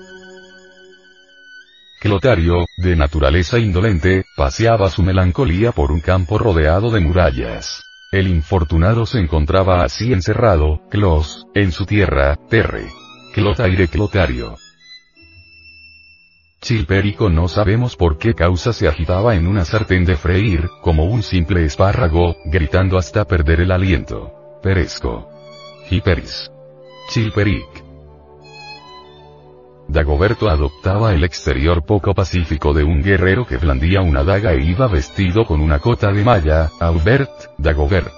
Clotario, 1.99 2.65
de 2.77 2.95
naturaleza 2.95 3.59
indolente, 3.59 4.23
paseaba 4.37 4.89
su 4.89 5.03
melancolía 5.03 5.73
por 5.73 5.91
un 5.91 5.99
campo 5.99 6.37
rodeado 6.37 6.91
de 6.91 7.01
murallas. 7.01 7.83
El 8.13 8.29
infortunado 8.29 9.05
se 9.05 9.19
encontraba 9.19 9.83
así 9.83 10.13
encerrado, 10.13 10.81
Clos, 10.89 11.45
en 11.53 11.73
su 11.73 11.85
tierra, 11.85 12.37
Terre. 12.49 12.87
Clotaire 13.33 13.89
Clotario. 13.89 14.55
Chilperico 16.61 17.29
no 17.29 17.49
sabemos 17.49 17.97
por 17.97 18.17
qué 18.17 18.33
causa 18.33 18.71
se 18.71 18.87
agitaba 18.87 19.35
en 19.35 19.45
una 19.45 19.65
sartén 19.65 20.05
de 20.05 20.15
freír, 20.15 20.69
como 20.81 21.03
un 21.03 21.21
simple 21.21 21.65
espárrago, 21.65 22.37
gritando 22.45 22.97
hasta 22.97 23.25
perder 23.25 23.59
el 23.59 23.71
aliento. 23.71 24.59
Peresco. 24.63 25.29
Hiperis. 25.89 26.49
Chilperic. 27.09 27.88
Dagoberto 29.89 30.49
adoptaba 30.49 31.13
el 31.15 31.23
exterior 31.23 31.83
poco 31.83 32.13
pacífico 32.13 32.73
de 32.73 32.83
un 32.83 33.01
guerrero 33.01 33.47
que 33.47 33.57
blandía 33.57 34.01
una 34.01 34.23
daga 34.23 34.53
e 34.53 34.63
iba 34.63 34.87
vestido 34.87 35.45
con 35.45 35.61
una 35.61 35.79
cota 35.79 36.11
de 36.11 36.23
malla, 36.23 36.69
Aubert, 36.79 37.31
Dagobert. 37.57 38.13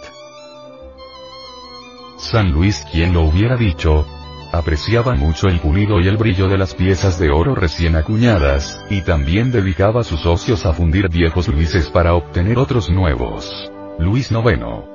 San 2.18 2.52
Luis 2.52 2.86
quien 2.92 3.14
lo 3.14 3.22
hubiera 3.22 3.56
dicho, 3.56 4.06
apreciaba 4.52 5.16
mucho 5.16 5.48
el 5.48 5.62
pulido 5.62 6.02
y 6.02 6.10
el 6.10 6.18
brillo 6.18 6.50
de 6.50 6.58
las 6.58 6.76
piezas 6.76 7.18
de 7.18 7.32
oro 7.32 7.56
recién 7.56 7.96
acuñadas, 7.96 8.84
y 8.90 9.00
también 9.02 9.54
dedicaba 9.54 10.04
sus 10.04 10.26
ocios 10.26 10.66
a 10.66 10.74
fundir 10.74 11.08
viejos 11.08 11.48
luises 11.48 11.90
para 11.90 12.16
obtener 12.16 12.58
otros 12.58 12.90
nuevos. 12.90 13.72
Luis 13.98 14.30
IX. 14.30 14.91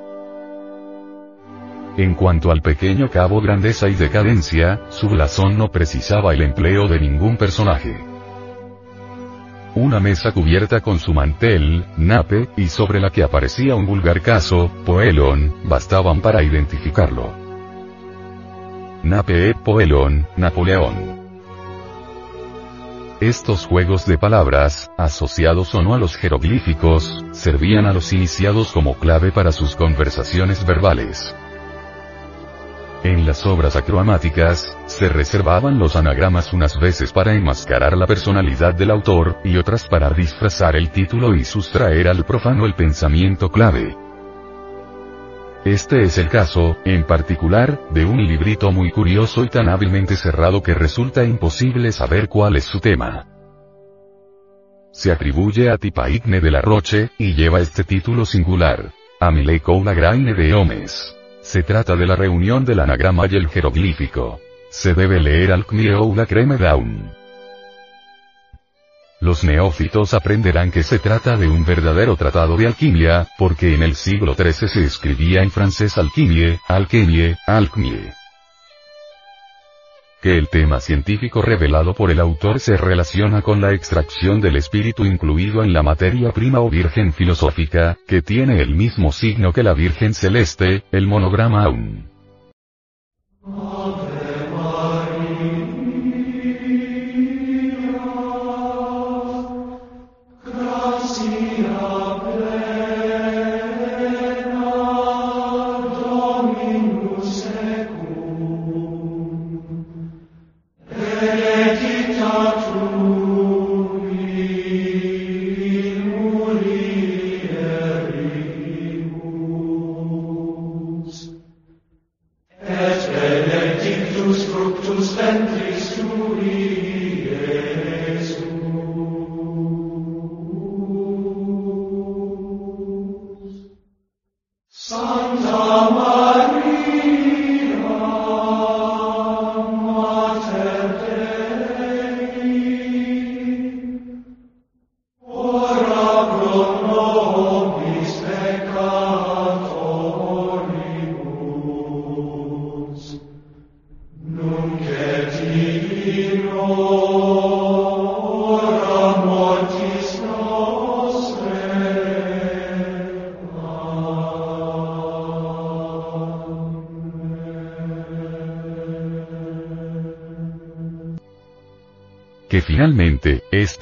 En 1.97 2.13
cuanto 2.13 2.51
al 2.51 2.61
pequeño 2.61 3.09
cabo 3.09 3.41
grandeza 3.41 3.89
y 3.89 3.95
decadencia, 3.95 4.81
su 4.89 5.09
blasón 5.09 5.57
no 5.57 5.71
precisaba 5.71 6.31
el 6.31 6.43
empleo 6.43 6.87
de 6.87 6.99
ningún 6.99 7.37
personaje. 7.37 7.97
Una 9.73 9.99
mesa 9.99 10.31
cubierta 10.31 10.81
con 10.81 10.99
su 10.99 11.11
mantel, 11.11 11.85
nape, 11.97 12.49
y 12.55 12.67
sobre 12.67 12.99
la 12.99 13.09
que 13.09 13.23
aparecía 13.23 13.73
un 13.73 13.87
vulgar 13.87 14.21
caso, 14.21 14.69
poelon, 14.85 15.55
bastaban 15.63 16.21
para 16.21 16.43
identificarlo. 16.43 17.33
Nape 19.01 19.55
poelon, 19.55 20.27
Napoleón. 20.35 21.17
Estos 23.19 23.65
juegos 23.65 24.05
de 24.05 24.19
palabras, 24.19 24.91
asociados 24.99 25.73
o 25.73 25.81
no 25.81 25.95
a 25.95 25.97
los 25.97 26.15
jeroglíficos, 26.15 27.25
servían 27.31 27.87
a 27.87 27.93
los 27.93 28.13
iniciados 28.13 28.71
como 28.71 28.93
clave 28.99 29.31
para 29.31 29.51
sus 29.51 29.75
conversaciones 29.75 30.63
verbales. 30.63 31.35
En 33.07 33.25
las 33.25 33.45
obras 33.45 33.77
acromáticas, 33.77 34.77
se 34.85 35.07
reservaban 35.07 35.79
los 35.79 35.95
anagramas 35.95 36.51
unas 36.51 36.77
veces 36.77 37.13
para 37.13 37.33
enmascarar 37.33 37.95
la 37.95 38.05
personalidad 38.05 38.75
del 38.75 38.91
autor, 38.91 39.37
y 39.45 39.55
otras 39.55 39.87
para 39.87 40.09
disfrazar 40.09 40.75
el 40.75 40.91
título 40.91 41.33
y 41.33 41.45
sustraer 41.45 42.09
al 42.09 42.25
profano 42.25 42.65
el 42.65 42.73
pensamiento 42.73 43.49
clave. 43.49 43.95
Este 45.63 46.01
es 46.01 46.17
el 46.17 46.27
caso, 46.27 46.75
en 46.83 47.05
particular, 47.05 47.79
de 47.91 48.03
un 48.03 48.27
librito 48.27 48.73
muy 48.73 48.91
curioso 48.91 49.45
y 49.45 49.47
tan 49.47 49.69
hábilmente 49.69 50.17
cerrado 50.17 50.61
que 50.61 50.73
resulta 50.73 51.23
imposible 51.23 51.93
saber 51.93 52.27
cuál 52.27 52.57
es 52.57 52.65
su 52.65 52.81
tema. 52.81 53.25
Se 54.91 55.13
atribuye 55.13 55.69
a 55.69 55.77
Tipaigne 55.77 56.41
de 56.41 56.51
la 56.51 56.59
Roche, 56.59 57.11
y 57.17 57.35
lleva 57.35 57.61
este 57.61 57.85
título 57.85 58.25
singular. 58.25 58.91
Amile 59.21 59.61
Graine 59.63 60.33
de 60.33 60.53
Homes. 60.53 61.17
Se 61.47 61.63
trata 61.63 61.95
de 61.95 62.05
la 62.05 62.17
reunión 62.17 62.65
del 62.65 62.81
anagrama 62.81 63.25
y 63.31 63.37
el 63.37 63.47
jeroglífico. 63.47 64.41
Se 64.69 64.93
debe 64.93 65.21
leer 65.21 65.53
al 65.53 65.65
la 66.13 66.25
Creme 66.25 66.57
Down. 66.57 67.09
Los 69.21 69.45
neófitos 69.45 70.13
aprenderán 70.13 70.71
que 70.71 70.83
se 70.83 70.99
trata 70.99 71.37
de 71.37 71.47
un 71.47 71.63
verdadero 71.63 72.17
tratado 72.17 72.57
de 72.57 72.67
alquimia, 72.67 73.29
porque 73.37 73.73
en 73.73 73.81
el 73.81 73.95
siglo 73.95 74.35
XIII 74.35 74.67
se 74.67 74.83
escribía 74.83 75.41
en 75.41 75.49
francés 75.49 75.97
alquimie, 75.97 76.59
alquimie, 76.67 77.37
alquimie. 77.47 78.16
Que 80.21 80.37
el 80.37 80.49
tema 80.49 80.79
científico 80.79 81.41
revelado 81.43 81.93
por 81.93 82.09
el 82.09 82.19
autor 82.19 82.59
se 82.59 82.75
relaciona 82.75 83.43
con 83.43 83.61
la 83.61 83.73
extracción 83.73 84.41
del 84.41 84.55
espíritu 84.55 85.05
incluido 85.05 85.63
en 85.63 85.73
la 85.73 85.83
materia 85.83 86.31
prima 86.31 86.59
o 86.59 86.69
virgen 86.69 87.13
filosófica, 87.13 87.97
que 88.07 88.23
tiene 88.23 88.61
el 88.61 88.75
mismo 88.75 89.11
signo 89.11 89.53
que 89.53 89.61
la 89.61 89.73
virgen 89.73 90.15
celeste, 90.15 90.83
el 90.91 91.05
monograma 91.05 91.63
aún. 91.63 92.09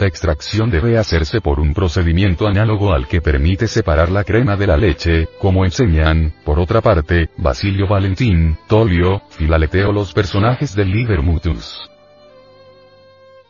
Extracción 0.08 0.70
debe 0.70 0.98
hacerse 0.98 1.42
por 1.42 1.60
un 1.60 1.74
procedimiento 1.74 2.48
análogo 2.48 2.94
al 2.94 3.08
que 3.08 3.22
permite 3.22 3.68
separar 3.68 4.12
la 4.12 4.24
crema 4.24 4.56
de 4.56 4.68
la 4.68 4.78
leche, 4.78 5.28
como 5.40 5.66
enseñan, 5.66 6.34
por 6.44 6.60
otra 6.60 6.82
parte, 6.82 7.30
Basilio 7.38 7.88
Valentín, 7.88 8.58
Tolio, 8.68 9.22
Filaleteo 9.30 9.92
los 9.92 10.14
personajes 10.14 10.76
del 10.76 10.92
Liber 10.92 11.22
Mutus. 11.22 11.90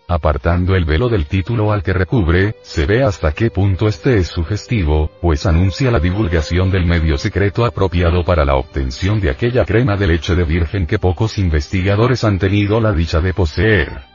Apartando 0.07 0.75
el 0.75 0.85
velo 0.85 1.09
del 1.09 1.25
título 1.25 1.71
al 1.71 1.81
que 1.81 1.91
recubre, 1.91 2.55
se 2.61 2.85
ve 2.85 3.03
hasta 3.03 3.31
qué 3.31 3.49
punto 3.49 3.87
este 3.87 4.17
es 4.17 4.27
sugestivo, 4.27 5.09
pues 5.19 5.47
anuncia 5.47 5.89
la 5.89 5.99
divulgación 5.99 6.69
del 6.69 6.85
medio 6.85 7.17
secreto 7.17 7.65
apropiado 7.65 8.23
para 8.23 8.45
la 8.45 8.55
obtención 8.55 9.19
de 9.19 9.31
aquella 9.31 9.65
crema 9.65 9.95
de 9.95 10.07
leche 10.07 10.35
de 10.35 10.43
virgen 10.43 10.85
que 10.85 10.99
pocos 10.99 11.39
investigadores 11.39 12.23
han 12.23 12.37
tenido 12.37 12.79
la 12.79 12.91
dicha 12.91 13.19
de 13.19 13.33
poseer. 13.33 14.14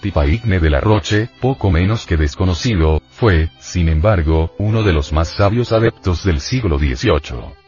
Tipaigne 0.00 0.60
de 0.60 0.70
la 0.70 0.80
Roche, 0.80 1.28
poco 1.40 1.70
menos 1.70 2.06
que 2.06 2.16
desconocido, 2.16 3.02
fue, 3.10 3.50
sin 3.58 3.88
embargo, 3.88 4.54
uno 4.58 4.82
de 4.82 4.92
los 4.92 5.12
más 5.12 5.28
sabios 5.28 5.72
adeptos 5.72 6.24
del 6.24 6.40
siglo 6.40 6.78
XVIII. 6.78 7.66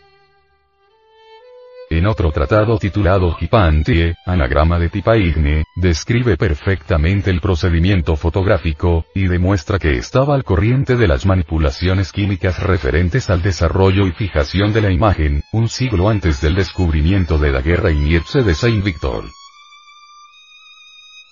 En 1.91 2.07
otro 2.07 2.31
tratado 2.33 2.79
titulado 2.79 3.35
Hipantie, 3.41 4.15
anagrama 4.27 4.79
de 4.79 4.91
Tipaigne, 4.91 5.65
describe 5.75 6.37
perfectamente 6.37 7.31
el 7.31 7.41
procedimiento 7.41 8.15
fotográfico, 8.15 9.07
y 9.15 9.27
demuestra 9.27 9.79
que 9.79 9.97
estaba 9.97 10.35
al 10.35 10.45
corriente 10.45 10.97
de 10.97 11.09
las 11.09 11.25
manipulaciones 11.25 12.13
químicas 12.13 12.63
referentes 12.63 13.31
al 13.31 13.41
desarrollo 13.41 14.07
y 14.07 14.13
fijación 14.13 14.75
de 14.75 14.83
la 14.83 14.91
imagen, 14.91 15.43
un 15.51 15.71
siglo 15.71 16.11
antes 16.11 16.43
del 16.43 16.57
descubrimiento 16.57 17.39
de 17.39 17.53
la 17.53 17.63
guerra 17.63 17.91
y 17.91 18.11
de 18.11 18.55
Saint 18.55 18.85
Victor. 18.85 19.25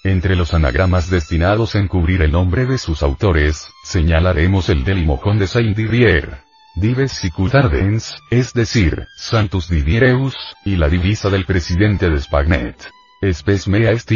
Entre 0.06 0.36
los 0.36 0.54
anagramas 0.54 1.10
destinados 1.10 1.74
a 1.74 1.80
encubrir 1.80 2.22
el 2.22 2.30
nombre 2.30 2.64
de 2.64 2.78
sus 2.78 3.02
autores, 3.02 3.66
señalaremos 3.82 4.68
el 4.68 4.84
del 4.84 5.04
de 5.04 5.46
Saint-Didier. 5.48 6.42
Dives 6.76 7.10
Sicutardens, 7.10 8.14
es 8.30 8.52
decir, 8.52 9.08
Santus 9.16 9.68
Didiereus, 9.68 10.36
y 10.64 10.76
la 10.76 10.88
divisa 10.88 11.28
del 11.28 11.44
presidente 11.44 12.08
de 12.08 12.20
Spagnet. 12.20 12.88
Spes 13.32 13.66
mea 13.66 13.90
est 13.90 14.08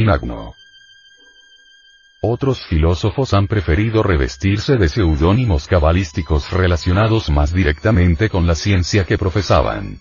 Otros 2.22 2.64
filósofos 2.66 3.34
han 3.34 3.48
preferido 3.48 4.04
revestirse 4.04 4.76
de 4.76 4.88
seudónimos 4.88 5.66
cabalísticos 5.66 6.52
relacionados 6.52 7.30
más 7.30 7.52
directamente 7.52 8.28
con 8.28 8.46
la 8.46 8.54
ciencia 8.54 9.04
que 9.06 9.18
profesaban. 9.18 9.98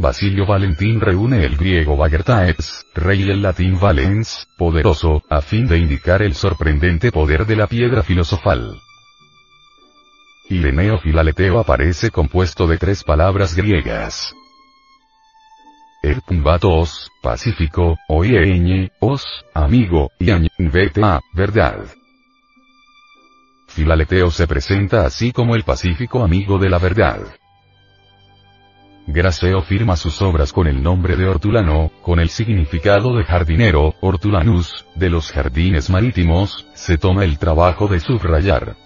Basilio 0.00 0.46
Valentín 0.46 1.00
reúne 1.00 1.44
el 1.44 1.56
griego 1.56 1.96
Vagertaex, 1.96 2.86
rey 2.94 3.24
y 3.24 3.30
el 3.30 3.42
latín 3.42 3.80
valens, 3.80 4.46
poderoso, 4.56 5.24
a 5.28 5.40
fin 5.40 5.66
de 5.66 5.76
indicar 5.76 6.22
el 6.22 6.34
sorprendente 6.34 7.10
poder 7.10 7.46
de 7.46 7.56
la 7.56 7.66
piedra 7.66 8.04
filosofal. 8.04 8.80
Ireneo 10.48 10.98
Filaleteo 10.98 11.58
aparece 11.58 12.12
compuesto 12.12 12.68
de 12.68 12.78
tres 12.78 13.02
palabras 13.02 13.56
griegas. 13.56 14.32
Erpumbatos, 16.04 17.10
pacífico, 17.20 17.98
oieñe, 18.08 18.92
os, 19.00 19.24
amigo, 19.52 20.12
y 20.20 20.30
veta, 20.68 21.20
verdad. 21.34 21.86
Filaleteo 23.66 24.30
se 24.30 24.46
presenta 24.46 25.04
así 25.04 25.32
como 25.32 25.56
el 25.56 25.64
pacífico 25.64 26.22
amigo 26.22 26.58
de 26.58 26.70
la 26.70 26.78
verdad. 26.78 27.37
Graceo 29.10 29.62
firma 29.62 29.96
sus 29.96 30.20
obras 30.20 30.52
con 30.52 30.66
el 30.66 30.82
nombre 30.82 31.16
de 31.16 31.26
Hortulano, 31.26 31.90
con 32.02 32.20
el 32.20 32.28
significado 32.28 33.16
de 33.16 33.24
jardinero, 33.24 33.94
Hortulanus, 34.02 34.84
de 34.96 35.08
los 35.08 35.32
jardines 35.32 35.88
marítimos, 35.88 36.66
se 36.74 36.98
toma 36.98 37.24
el 37.24 37.38
trabajo 37.38 37.88
de 37.88 38.00
subrayar. 38.00 38.76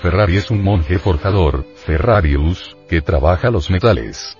Ferrari 0.00 0.36
es 0.36 0.52
un 0.52 0.62
monje 0.62 1.00
forjador, 1.00 1.66
Ferrarius, 1.84 2.76
que 2.88 3.02
trabaja 3.02 3.50
los 3.50 3.70
metales. 3.70 4.38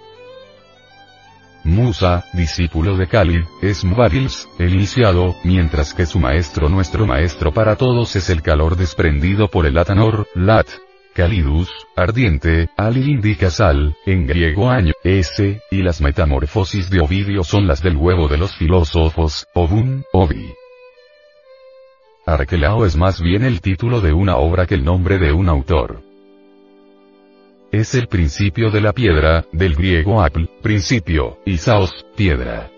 Musa, 1.64 2.24
discípulo 2.34 2.96
de 2.96 3.08
Kali, 3.08 3.42
es 3.62 3.82
Mubarils, 3.82 4.48
el 4.60 4.74
iniciado, 4.74 5.34
mientras 5.42 5.92
que 5.92 6.06
su 6.06 6.20
maestro 6.20 6.68
nuestro 6.68 7.04
maestro 7.04 7.52
para 7.52 7.74
todos 7.74 8.14
es 8.14 8.30
el 8.30 8.42
calor 8.42 8.76
desprendido 8.76 9.48
por 9.48 9.66
el 9.66 9.76
Atanor, 9.76 10.28
Lat. 10.36 10.68
Calidus, 11.14 11.68
ardiente, 11.94 12.70
Ali 12.74 13.10
indica 13.10 13.50
sal, 13.50 13.94
en 14.06 14.26
griego 14.26 14.70
año, 14.70 14.94
S, 15.04 15.60
y 15.70 15.82
las 15.82 16.00
metamorfosis 16.00 16.88
de 16.88 17.00
Ovidio 17.00 17.44
son 17.44 17.66
las 17.66 17.82
del 17.82 17.96
huevo 17.96 18.28
de 18.28 18.38
los 18.38 18.56
filósofos, 18.56 19.46
Ovun, 19.52 20.04
Ovi. 20.14 20.54
Arquelao 22.24 22.86
es 22.86 22.96
más 22.96 23.20
bien 23.20 23.44
el 23.44 23.60
título 23.60 24.00
de 24.00 24.14
una 24.14 24.36
obra 24.36 24.66
que 24.66 24.74
el 24.74 24.84
nombre 24.84 25.18
de 25.18 25.32
un 25.32 25.50
autor. 25.50 26.00
Es 27.70 27.94
el 27.94 28.06
principio 28.06 28.70
de 28.70 28.80
la 28.80 28.94
piedra, 28.94 29.44
del 29.52 29.74
griego 29.74 30.22
apl, 30.22 30.44
principio, 30.62 31.38
y 31.44 31.58
saos, 31.58 32.06
piedra. 32.16 32.70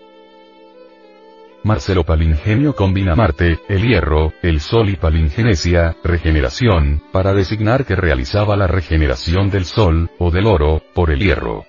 Marcelo 1.65 2.03
Palingenio 2.03 2.75
combina 2.75 3.15
Marte, 3.15 3.57
el 3.67 3.87
hierro, 3.87 4.33
el 4.43 4.59
Sol 4.59 4.87
y 4.87 4.97
palingenesia, 4.97 5.97
regeneración, 6.03 7.01
para 7.11 7.33
designar 7.33 7.85
que 7.85 7.95
realizaba 7.95 8.55
la 8.55 8.67
regeneración 8.67 9.49
del 9.49 9.65
Sol, 9.65 10.11
o 10.19 10.29
del 10.29 10.45
oro, 10.45 10.83
por 10.93 11.09
el 11.09 11.21
hierro. 11.21 11.65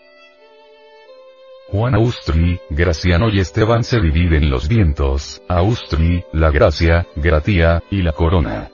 Juan 1.68 1.94
Austri, 1.94 2.60
Graciano 2.68 3.30
y 3.30 3.40
Esteban 3.40 3.84
se 3.84 3.98
dividen 3.98 4.50
los 4.50 4.68
vientos, 4.68 5.40
Austri, 5.48 6.22
la 6.30 6.50
gracia, 6.50 7.06
gratía, 7.16 7.82
y 7.90 8.02
la 8.02 8.12
corona. 8.12 8.68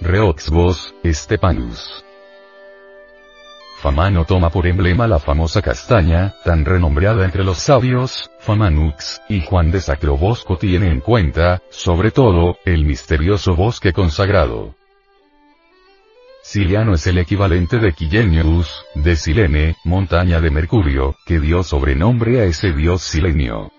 Reoxbos, 0.00 0.96
Estepanus. 1.04 2.04
Famano 3.82 4.24
toma 4.24 4.48
por 4.50 4.68
emblema 4.68 5.08
la 5.08 5.18
famosa 5.18 5.60
castaña, 5.60 6.36
tan 6.44 6.64
renombrada 6.64 7.24
entre 7.24 7.42
los 7.42 7.58
sabios, 7.58 8.30
Famanux, 8.38 9.20
y 9.28 9.40
Juan 9.40 9.72
de 9.72 9.80
Sacrobosco 9.80 10.56
tiene 10.56 10.86
en 10.86 11.00
cuenta, 11.00 11.60
sobre 11.68 12.12
todo, 12.12 12.58
el 12.64 12.84
misterioso 12.84 13.56
bosque 13.56 13.92
consagrado. 13.92 14.76
Siliano 16.44 16.94
es 16.94 17.08
el 17.08 17.18
equivalente 17.18 17.78
de 17.78 17.92
Quillenius, 17.92 18.84
de 18.94 19.16
Silene, 19.16 19.76
montaña 19.82 20.40
de 20.40 20.52
Mercurio, 20.52 21.16
que 21.26 21.40
dio 21.40 21.64
sobrenombre 21.64 22.40
a 22.40 22.44
ese 22.44 22.72
dios 22.72 23.02
silenio. 23.02 23.72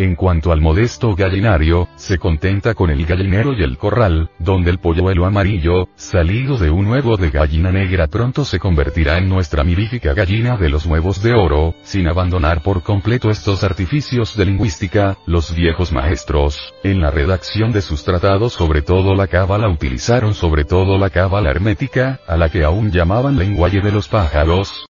En 0.00 0.14
cuanto 0.14 0.50
al 0.50 0.62
modesto 0.62 1.14
gallinario, 1.14 1.86
se 1.96 2.16
contenta 2.16 2.72
con 2.72 2.88
el 2.88 3.04
gallinero 3.04 3.52
y 3.52 3.62
el 3.62 3.76
corral, 3.76 4.30
donde 4.38 4.70
el 4.70 4.78
polluelo 4.78 5.26
amarillo, 5.26 5.88
salido 5.94 6.56
de 6.56 6.70
un 6.70 6.86
huevo 6.86 7.18
de 7.18 7.28
gallina 7.28 7.70
negra 7.70 8.06
pronto 8.06 8.46
se 8.46 8.58
convertirá 8.58 9.18
en 9.18 9.28
nuestra 9.28 9.62
mirífica 9.62 10.14
gallina 10.14 10.56
de 10.56 10.70
los 10.70 10.86
huevos 10.86 11.22
de 11.22 11.34
oro, 11.34 11.74
sin 11.82 12.08
abandonar 12.08 12.62
por 12.62 12.82
completo 12.82 13.28
estos 13.28 13.62
artificios 13.62 14.34
de 14.38 14.46
lingüística, 14.46 15.18
los 15.26 15.54
viejos 15.54 15.92
maestros, 15.92 16.72
en 16.82 17.02
la 17.02 17.10
redacción 17.10 17.70
de 17.70 17.82
sus 17.82 18.02
tratados 18.02 18.54
sobre 18.54 18.80
todo 18.80 19.14
la 19.14 19.26
cábala 19.26 19.68
utilizaron 19.68 20.32
sobre 20.32 20.64
todo 20.64 20.96
la 20.96 21.10
cábala 21.10 21.50
hermética, 21.50 22.20
a 22.26 22.38
la 22.38 22.48
que 22.48 22.64
aún 22.64 22.90
llamaban 22.90 23.36
lenguaje 23.36 23.82
de 23.82 23.92
los 23.92 24.08
pájaros, 24.08 24.86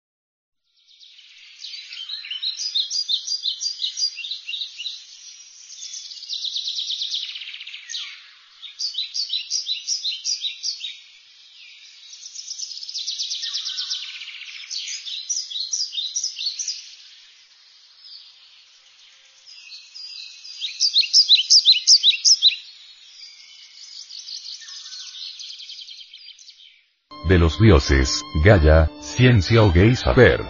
los 27.39 27.59
dioses, 27.59 28.23
Gaia, 28.43 28.89
ciencia 28.99 29.63
o 29.63 29.71
gay 29.71 29.95
saber. 29.95 30.41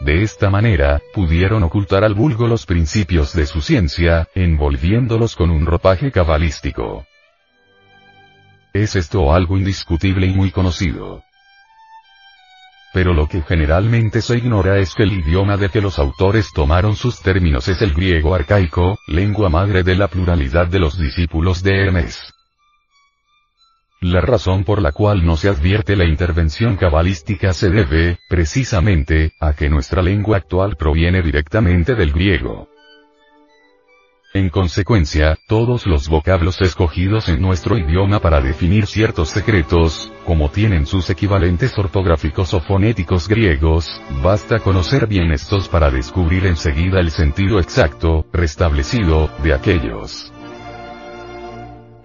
De 0.00 0.22
esta 0.22 0.50
manera, 0.50 1.00
pudieron 1.14 1.62
ocultar 1.62 2.04
al 2.04 2.14
vulgo 2.14 2.46
los 2.46 2.66
principios 2.66 3.32
de 3.32 3.46
su 3.46 3.62
ciencia, 3.62 4.28
envolviéndolos 4.34 5.34
con 5.34 5.50
un 5.50 5.64
ropaje 5.64 6.12
cabalístico. 6.12 7.06
Es 8.74 8.94
esto 8.94 9.32
algo 9.32 9.56
indiscutible 9.56 10.26
y 10.26 10.34
muy 10.34 10.50
conocido. 10.50 11.22
Pero 12.92 13.14
lo 13.14 13.26
que 13.26 13.42
generalmente 13.42 14.20
se 14.20 14.36
ignora 14.36 14.78
es 14.78 14.94
que 14.94 15.04
el 15.04 15.12
idioma 15.12 15.56
de 15.56 15.70
que 15.70 15.80
los 15.80 15.98
autores 15.98 16.50
tomaron 16.52 16.94
sus 16.94 17.20
términos 17.20 17.68
es 17.68 17.80
el 17.80 17.94
griego 17.94 18.34
arcaico, 18.34 18.98
lengua 19.06 19.48
madre 19.48 19.82
de 19.82 19.96
la 19.96 20.08
pluralidad 20.08 20.66
de 20.66 20.78
los 20.78 20.98
discípulos 20.98 21.62
de 21.62 21.82
Hermes. 21.82 22.35
La 24.00 24.20
razón 24.20 24.64
por 24.64 24.82
la 24.82 24.92
cual 24.92 25.24
no 25.24 25.36
se 25.36 25.48
advierte 25.48 25.96
la 25.96 26.04
intervención 26.04 26.76
cabalística 26.76 27.54
se 27.54 27.70
debe, 27.70 28.18
precisamente, 28.28 29.32
a 29.40 29.54
que 29.54 29.70
nuestra 29.70 30.02
lengua 30.02 30.36
actual 30.36 30.76
proviene 30.76 31.22
directamente 31.22 31.94
del 31.94 32.12
griego. 32.12 32.68
En 34.34 34.50
consecuencia, 34.50 35.38
todos 35.48 35.86
los 35.86 36.10
vocablos 36.10 36.60
escogidos 36.60 37.30
en 37.30 37.40
nuestro 37.40 37.78
idioma 37.78 38.20
para 38.20 38.42
definir 38.42 38.86
ciertos 38.86 39.30
secretos, 39.30 40.12
como 40.26 40.50
tienen 40.50 40.84
sus 40.84 41.08
equivalentes 41.08 41.72
ortográficos 41.78 42.52
o 42.52 42.60
fonéticos 42.60 43.28
griegos, 43.28 44.02
basta 44.22 44.58
conocer 44.58 45.06
bien 45.06 45.32
estos 45.32 45.68
para 45.68 45.90
descubrir 45.90 46.44
enseguida 46.44 47.00
el 47.00 47.10
sentido 47.10 47.58
exacto, 47.60 48.26
restablecido, 48.30 49.30
de 49.42 49.54
aquellos 49.54 50.34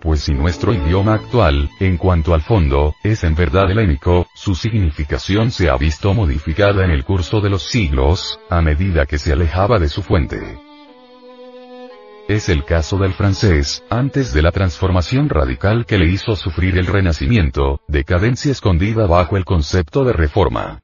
pues 0.01 0.21
si 0.21 0.33
nuestro 0.33 0.73
idioma 0.73 1.13
actual, 1.13 1.69
en 1.79 1.97
cuanto 1.97 2.33
al 2.33 2.41
fondo, 2.41 2.95
es 3.03 3.23
en 3.23 3.35
verdad 3.35 3.69
helénico, 3.69 4.27
su 4.33 4.55
significación 4.55 5.51
se 5.51 5.69
ha 5.69 5.77
visto 5.77 6.13
modificada 6.13 6.83
en 6.83 6.91
el 6.91 7.05
curso 7.05 7.39
de 7.39 7.49
los 7.49 7.63
siglos, 7.63 8.39
a 8.49 8.61
medida 8.61 9.05
que 9.05 9.19
se 9.19 9.31
alejaba 9.31 9.79
de 9.79 9.87
su 9.87 10.01
fuente. 10.01 10.59
Es 12.27 12.49
el 12.49 12.63
caso 12.65 12.97
del 12.97 13.13
francés, 13.13 13.83
antes 13.89 14.33
de 14.33 14.41
la 14.41 14.51
transformación 14.51 15.29
radical 15.29 15.85
que 15.85 15.97
le 15.97 16.07
hizo 16.07 16.35
sufrir 16.35 16.77
el 16.77 16.87
Renacimiento, 16.87 17.81
decadencia 17.87 18.51
escondida 18.51 19.05
bajo 19.05 19.37
el 19.37 19.45
concepto 19.45 20.03
de 20.03 20.13
reforma. 20.13 20.81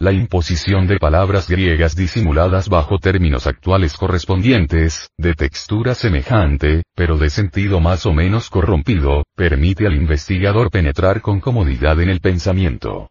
La 0.00 0.12
imposición 0.12 0.86
de 0.86 1.00
palabras 1.00 1.48
griegas 1.48 1.96
disimuladas 1.96 2.68
bajo 2.68 3.00
términos 3.00 3.48
actuales 3.48 3.96
correspondientes, 3.96 5.10
de 5.18 5.34
textura 5.34 5.96
semejante, 5.96 6.84
pero 6.94 7.18
de 7.18 7.30
sentido 7.30 7.80
más 7.80 8.06
o 8.06 8.12
menos 8.12 8.48
corrompido, 8.48 9.24
permite 9.34 9.88
al 9.88 9.96
investigador 9.96 10.70
penetrar 10.70 11.20
con 11.20 11.40
comodidad 11.40 12.00
en 12.00 12.10
el 12.10 12.20
pensamiento. 12.20 13.10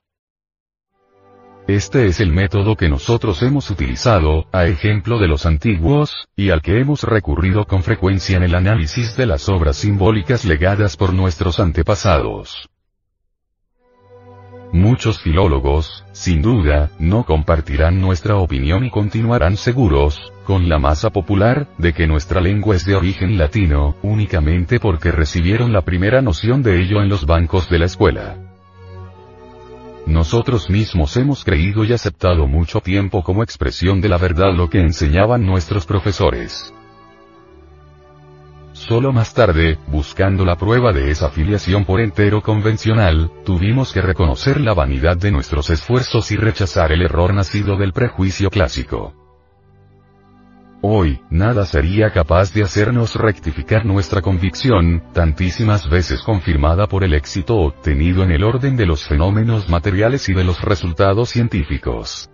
Este 1.68 2.06
es 2.06 2.22
el 2.22 2.32
método 2.32 2.78
que 2.78 2.88
nosotros 2.88 3.44
hemos 3.44 3.70
utilizado, 3.70 4.46
a 4.54 4.68
ejemplo 4.68 5.20
de 5.20 5.28
los 5.28 5.46
antiguos, 5.46 6.30
y 6.38 6.52
al 6.52 6.62
que 6.62 6.80
hemos 6.80 7.04
recurrido 7.04 7.66
con 7.66 7.84
frecuencia 7.84 8.38
en 8.38 8.44
el 8.44 8.56
análisis 8.56 9.18
de 9.18 9.26
las 9.26 9.50
obras 9.50 9.76
simbólicas 9.76 10.46
legadas 10.46 10.96
por 10.96 11.14
nuestros 11.14 11.60
antepasados. 11.60 12.70
Muchos 14.74 15.20
filólogos, 15.20 16.04
sin 16.12 16.42
duda, 16.42 16.92
no 17.00 17.24
compartirán 17.24 18.02
nuestra 18.02 18.36
opinión 18.36 18.84
y 18.86 18.90
continuarán 18.90 19.56
seguros, 19.56 20.34
con 20.46 20.68
la 20.68 20.78
masa 20.78 21.10
popular, 21.10 21.68
de 21.78 21.94
que 21.94 22.06
nuestra 22.06 22.42
lengua 22.42 22.76
es 22.76 22.86
de 22.86 22.96
origen 22.96 23.38
latino, 23.38 23.96
únicamente 24.04 24.80
porque 24.80 25.12
recibieron 25.12 25.72
la 25.72 25.82
primera 25.82 26.22
noción 26.22 26.64
de 26.64 26.82
ello 26.82 27.02
en 27.02 27.08
los 27.08 27.26
bancos 27.26 27.70
de 27.70 27.80
la 27.80 27.86
escuela. 27.86 28.38
Nosotros 30.06 30.70
mismos 30.70 31.16
hemos 31.18 31.44
creído 31.44 31.84
y 31.84 31.94
aceptado 31.94 32.48
mucho 32.48 32.82
tiempo 32.82 33.24
como 33.24 33.44
expresión 33.44 34.00
de 34.02 34.10
la 34.10 34.18
verdad 34.18 34.54
lo 34.54 34.70
que 34.70 34.80
enseñaban 34.80 35.46
nuestros 35.46 35.86
profesores. 35.86 36.74
Solo 38.88 39.12
más 39.12 39.34
tarde, 39.34 39.78
buscando 39.88 40.46
la 40.46 40.56
prueba 40.56 40.94
de 40.94 41.12
esa 41.12 41.30
filiación 41.30 41.84
por 41.84 42.00
entero 42.00 42.42
convencional, 42.42 43.30
tuvimos 43.44 43.92
que 43.92 44.02
reconocer 44.02 44.62
la 44.62 44.74
vanidad 44.74 45.18
de 45.18 45.30
nuestros 45.30 45.70
esfuerzos 45.70 46.32
y 46.32 46.38
rechazar 46.38 46.94
el 46.94 47.02
error 47.02 47.34
nacido 47.34 47.76
del 47.76 47.92
prejuicio 47.92 48.50
clásico. 48.50 49.14
Hoy, 50.82 51.20
nada 51.30 51.66
sería 51.66 52.12
capaz 52.12 52.54
de 52.54 52.64
hacernos 52.64 53.16
rectificar 53.16 53.86
nuestra 53.86 54.22
convicción, 54.22 55.04
tantísimas 55.12 55.90
veces 55.90 56.22
confirmada 56.22 56.88
por 56.88 57.04
el 57.04 57.14
éxito 57.14 57.58
obtenido 57.58 58.24
en 58.24 58.32
el 58.32 58.46
orden 58.46 58.78
de 58.78 58.86
los 58.86 59.06
fenómenos 59.06 59.68
materiales 59.68 60.30
y 60.30 60.34
de 60.34 60.46
los 60.46 60.62
resultados 60.62 61.30
científicos. 61.30 62.30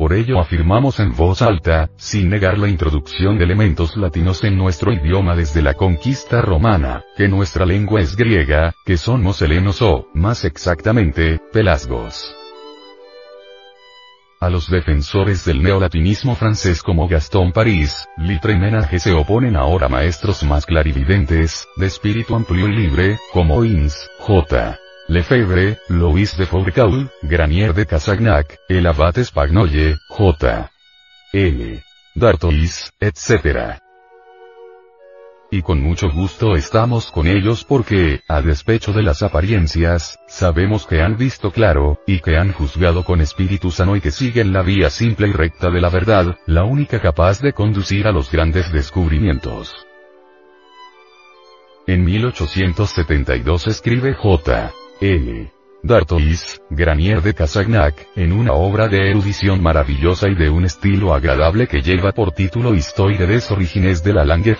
Por 0.00 0.14
ello 0.14 0.40
afirmamos 0.40 0.98
en 0.98 1.14
voz 1.14 1.42
alta, 1.42 1.90
sin 1.98 2.30
negar 2.30 2.56
la 2.56 2.70
introducción 2.70 3.36
de 3.36 3.44
elementos 3.44 3.98
latinos 3.98 4.42
en 4.44 4.56
nuestro 4.56 4.94
idioma 4.94 5.36
desde 5.36 5.60
la 5.60 5.74
conquista 5.74 6.40
romana, 6.40 7.04
que 7.18 7.28
nuestra 7.28 7.66
lengua 7.66 8.00
es 8.00 8.16
griega, 8.16 8.72
que 8.86 8.96
somos 8.96 9.42
helenos 9.42 9.82
o, 9.82 10.06
más 10.14 10.46
exactamente, 10.46 11.38
pelasgos. 11.52 12.34
A 14.40 14.48
los 14.48 14.70
defensores 14.70 15.44
del 15.44 15.62
neolatinismo 15.62 16.34
francés 16.34 16.82
como 16.82 17.06
Gastón 17.06 17.52
París, 17.52 18.06
Litre 18.16 18.56
Menage 18.56 19.00
se 19.00 19.12
oponen 19.12 19.54
ahora 19.54 19.90
maestros 19.90 20.42
más 20.44 20.64
clarividentes, 20.64 21.68
de 21.76 21.84
espíritu 21.84 22.34
amplio 22.34 22.68
y 22.68 22.72
libre, 22.74 23.18
como 23.34 23.66
Ins, 23.66 24.08
J. 24.20 24.78
Lefebvre, 25.10 25.78
Louis 25.88 26.36
de 26.36 26.46
Fourcault, 26.46 27.10
Granier 27.22 27.74
de 27.74 27.84
Casagnac, 27.84 28.60
el 28.68 28.86
abate 28.86 29.24
Spagnolle, 29.24 29.96
J. 30.08 30.70
L. 31.32 31.82
D'Artois, 32.14 32.92
etc 33.00 33.80
y 35.52 35.62
con 35.62 35.82
mucho 35.82 36.08
gusto 36.10 36.54
estamos 36.54 37.10
con 37.10 37.26
ellos 37.26 37.64
porque, 37.64 38.20
a 38.28 38.40
despecho 38.40 38.92
de 38.92 39.02
las 39.02 39.24
apariencias, 39.24 40.20
sabemos 40.28 40.86
que 40.86 41.02
han 41.02 41.16
visto 41.16 41.50
claro, 41.50 41.98
y 42.06 42.20
que 42.20 42.36
han 42.36 42.52
juzgado 42.52 43.04
con 43.04 43.20
espíritu 43.20 43.72
sano 43.72 43.96
y 43.96 44.00
que 44.00 44.12
siguen 44.12 44.52
la 44.52 44.62
vía 44.62 44.90
simple 44.90 45.26
y 45.26 45.32
recta 45.32 45.68
de 45.70 45.80
la 45.80 45.88
verdad, 45.88 46.36
la 46.46 46.62
única 46.62 47.00
capaz 47.00 47.40
de 47.40 47.52
conducir 47.52 48.06
a 48.06 48.12
los 48.12 48.30
grandes 48.30 48.70
descubrimientos. 48.70 49.74
En 51.88 52.04
1872 52.04 53.66
escribe 53.66 54.14
J. 54.14 54.72
L. 55.00 55.50
D'Artois, 55.82 56.60
Granier 56.68 57.22
de 57.22 57.32
Casagnac, 57.32 58.06
en 58.14 58.32
una 58.32 58.52
obra 58.52 58.86
de 58.86 59.10
erudición 59.10 59.62
maravillosa 59.62 60.28
y 60.28 60.34
de 60.34 60.50
un 60.50 60.66
estilo 60.66 61.14
agradable 61.14 61.66
que 61.66 61.80
lleva 61.80 62.12
por 62.12 62.32
título 62.32 62.74
Histoire 62.74 63.26
des 63.26 63.50
origines 63.50 64.04
de 64.04 64.12
la 64.12 64.26
langue 64.26 64.54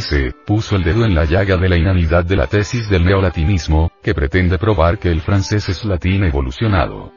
se 0.00 0.32
puso 0.46 0.76
el 0.76 0.82
dedo 0.82 1.04
en 1.04 1.14
la 1.14 1.26
llaga 1.26 1.58
de 1.58 1.68
la 1.68 1.76
inanidad 1.76 2.24
de 2.24 2.36
la 2.36 2.46
tesis 2.46 2.88
del 2.88 3.04
neolatinismo, 3.04 3.92
que 4.02 4.14
pretende 4.14 4.56
probar 4.56 4.98
que 4.98 5.10
el 5.10 5.20
francés 5.20 5.68
es 5.68 5.84
latín 5.84 6.24
evolucionado. 6.24 7.12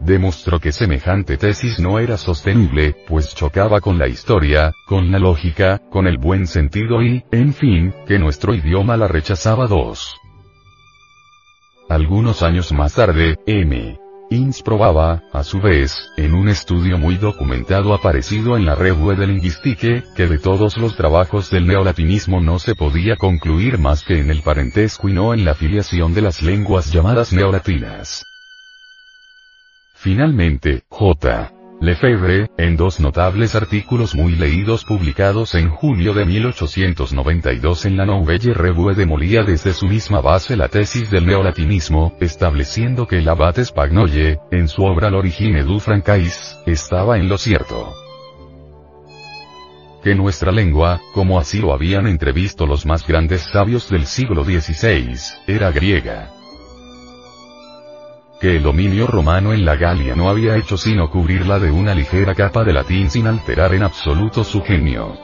Demostró 0.00 0.58
que 0.60 0.72
semejante 0.72 1.36
tesis 1.36 1.78
no 1.78 1.98
era 1.98 2.16
sostenible, 2.16 2.96
pues 3.06 3.34
chocaba 3.34 3.82
con 3.82 3.98
la 3.98 4.08
historia, 4.08 4.72
con 4.86 5.12
la 5.12 5.18
lógica, 5.18 5.78
con 5.90 6.06
el 6.06 6.16
buen 6.16 6.46
sentido 6.46 7.02
y, 7.02 7.22
en 7.30 7.52
fin, 7.52 7.94
que 8.06 8.18
nuestro 8.18 8.54
idioma 8.54 8.96
la 8.96 9.08
rechazaba 9.08 9.66
dos. 9.66 10.21
Algunos 11.88 12.42
años 12.42 12.72
más 12.72 12.94
tarde, 12.94 13.36
M. 13.46 13.98
Inns 14.30 14.62
probaba, 14.62 15.22
a 15.32 15.44
su 15.44 15.60
vez, 15.60 16.10
en 16.16 16.32
un 16.32 16.48
estudio 16.48 16.96
muy 16.96 17.16
documentado 17.16 17.92
aparecido 17.92 18.56
en 18.56 18.64
la 18.64 18.74
Revue 18.74 19.14
de 19.14 19.26
Linguistique, 19.26 20.04
que 20.16 20.26
de 20.26 20.38
todos 20.38 20.78
los 20.78 20.96
trabajos 20.96 21.50
del 21.50 21.66
neolatinismo 21.66 22.40
no 22.40 22.58
se 22.58 22.74
podía 22.74 23.16
concluir 23.16 23.78
más 23.78 24.04
que 24.04 24.20
en 24.20 24.30
el 24.30 24.40
parentesco 24.40 25.10
y 25.10 25.12
no 25.12 25.34
en 25.34 25.44
la 25.44 25.54
filiación 25.54 26.14
de 26.14 26.22
las 26.22 26.40
lenguas 26.40 26.90
llamadas 26.90 27.32
neolatinas. 27.34 28.24
Finalmente, 29.94 30.84
J. 30.88 31.52
Lefebvre, 31.82 32.48
en 32.58 32.76
dos 32.76 33.00
notables 33.00 33.56
artículos 33.56 34.14
muy 34.14 34.36
leídos 34.36 34.84
publicados 34.84 35.56
en 35.56 35.68
julio 35.68 36.14
de 36.14 36.24
1892 36.24 37.86
en 37.86 37.96
la 37.96 38.06
Nouvelle 38.06 38.54
Revue 38.54 38.94
demolía 38.94 39.42
desde 39.42 39.72
su 39.72 39.88
misma 39.88 40.20
base 40.20 40.56
la 40.56 40.68
tesis 40.68 41.10
del 41.10 41.26
neolatinismo, 41.26 42.16
estableciendo 42.20 43.08
que 43.08 43.18
el 43.18 43.28
abate 43.28 43.64
Spagnolle, 43.64 44.38
en 44.52 44.68
su 44.68 44.84
obra 44.84 45.10
L'origine 45.10 45.64
du 45.64 45.80
francais, 45.80 46.56
estaba 46.66 47.18
en 47.18 47.28
lo 47.28 47.36
cierto. 47.36 47.92
Que 50.04 50.14
nuestra 50.14 50.52
lengua, 50.52 51.00
como 51.12 51.40
así 51.40 51.58
lo 51.58 51.72
habían 51.72 52.06
entrevisto 52.06 52.64
los 52.64 52.86
más 52.86 53.04
grandes 53.04 53.40
sabios 53.52 53.90
del 53.90 54.06
siglo 54.06 54.44
XVI, 54.44 55.18
era 55.48 55.72
griega 55.72 56.30
que 58.42 58.56
el 58.56 58.64
dominio 58.64 59.06
romano 59.06 59.52
en 59.52 59.64
la 59.64 59.76
Galia 59.76 60.16
no 60.16 60.28
había 60.28 60.56
hecho 60.56 60.76
sino 60.76 61.08
cubrirla 61.08 61.60
de 61.60 61.70
una 61.70 61.94
ligera 61.94 62.34
capa 62.34 62.64
de 62.64 62.72
latín 62.72 63.08
sin 63.08 63.28
alterar 63.28 63.72
en 63.72 63.84
absoluto 63.84 64.42
su 64.42 64.60
genio. 64.62 65.16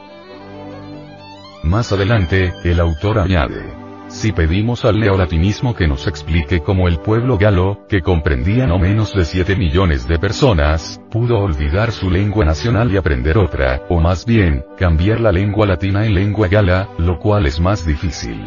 Más 1.63 1.91
adelante, 1.91 2.53
el 2.63 2.79
autor 2.79 3.19
añade. 3.19 3.75
Si 4.07 4.31
pedimos 4.31 4.85
al 4.85 5.01
neolatinismo 5.01 5.75
que 5.75 5.85
nos 5.85 6.07
explique 6.07 6.61
cómo 6.61 6.87
el 6.87 6.99
pueblo 6.99 7.37
galo, 7.37 7.85
que 7.89 8.01
comprendía 8.01 8.65
no 8.65 8.79
menos 8.79 9.13
de 9.13 9.25
7 9.25 9.57
millones 9.57 10.07
de 10.07 10.17
personas, 10.17 11.01
pudo 11.11 11.39
olvidar 11.39 11.91
su 11.91 12.09
lengua 12.09 12.45
nacional 12.45 12.89
y 12.89 12.95
aprender 12.95 13.37
otra, 13.37 13.81
o 13.89 13.99
más 13.99 14.25
bien, 14.25 14.63
cambiar 14.77 15.19
la 15.19 15.33
lengua 15.33 15.67
latina 15.67 16.05
en 16.05 16.15
lengua 16.15 16.47
gala, 16.47 16.87
lo 16.97 17.19
cual 17.19 17.47
es 17.47 17.59
más 17.59 17.85
difícil 17.85 18.39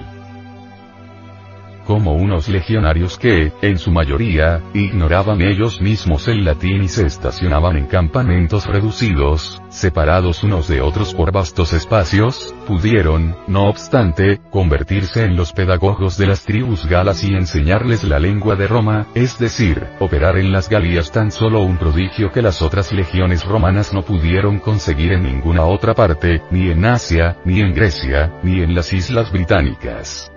como 1.87 2.15
unos 2.15 2.49
legionarios 2.49 3.19
que, 3.19 3.53
en 3.63 3.79
su 3.79 3.91
mayoría, 3.91 4.61
ignoraban 4.75 5.41
ellos 5.41 5.81
mismos 5.81 6.29
el 6.29 6.45
latín 6.45 6.85
y 6.85 6.89
se 6.89 7.07
estacionaban 7.07 7.77
en 7.77 7.87
campamentos 7.87 8.67
reducidos, 8.67 9.63
separados 9.69 10.43
unos 10.43 10.69
de 10.69 10.81
otros 10.81 11.15
por 11.15 11.33
vastos 11.33 11.73
espacios, 11.73 12.55
pudieron, 12.67 13.37
no 13.47 13.69
obstante, 13.69 14.41
convertirse 14.51 15.25
en 15.25 15.37
los 15.37 15.53
pedagogos 15.53 16.17
de 16.19 16.27
las 16.27 16.45
tribus 16.45 16.87
galas 16.87 17.25
y 17.25 17.35
enseñarles 17.35 18.05
la 18.05 18.19
lengua 18.19 18.57
de 18.57 18.67
Roma, 18.67 19.07
es 19.15 19.39
decir, 19.39 19.87
operar 20.01 20.39
en 20.39 20.53
las 20.53 20.69
Galías 20.69 21.13
tan 21.13 21.31
solo 21.31 21.63
un 21.63 21.77
prodigio 21.77 22.31
que 22.33 22.43
las 22.43 22.63
otras 22.63 22.93
legiones 22.93 23.45
romanas 23.45 23.93
no 23.93 24.03
pudieron 24.03 24.59
conseguir 24.59 25.13
en 25.13 25.25
ninguna 25.25 25.65
otra 25.65 25.95
parte, 25.95 26.43
ni 26.51 26.71
en 26.71 26.85
Asia, 26.85 27.37
ni 27.45 27.61
en 27.61 27.75
Grecia, 27.75 28.33
ni 28.43 28.63
en 28.63 28.75
las 28.75 28.93
Islas 28.93 29.31
Británicas 29.33 30.32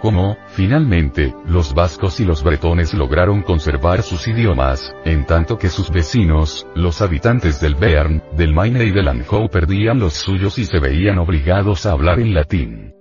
como, 0.00 0.36
finalmente, 0.48 1.34
los 1.46 1.74
vascos 1.74 2.20
y 2.20 2.24
los 2.24 2.42
bretones 2.42 2.94
lograron 2.94 3.42
conservar 3.42 4.02
sus 4.02 4.28
idiomas, 4.28 4.94
en 5.04 5.26
tanto 5.26 5.58
que 5.58 5.68
sus 5.68 5.90
vecinos, 5.90 6.66
los 6.74 7.02
habitantes 7.02 7.60
del 7.60 7.74
Bearn, 7.74 8.22
del 8.36 8.52
Maine 8.52 8.84
y 8.84 8.90
del 8.90 9.08
Anjou 9.08 9.48
perdían 9.48 9.98
los 9.98 10.14
suyos 10.14 10.58
y 10.58 10.64
se 10.64 10.78
veían 10.78 11.18
obligados 11.18 11.86
a 11.86 11.92
hablar 11.92 12.20
en 12.20 12.34
latín. 12.34 12.94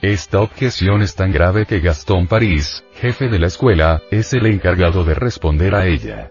Esta 0.00 0.40
objeción 0.40 1.02
es 1.02 1.16
tan 1.16 1.32
grave 1.32 1.66
que 1.66 1.80
Gastón 1.80 2.28
París, 2.28 2.84
jefe 2.94 3.28
de 3.28 3.40
la 3.40 3.48
escuela, 3.48 4.00
es 4.12 4.32
el 4.32 4.46
encargado 4.46 5.02
de 5.02 5.14
responder 5.14 5.74
a 5.74 5.86
ella. 5.86 6.30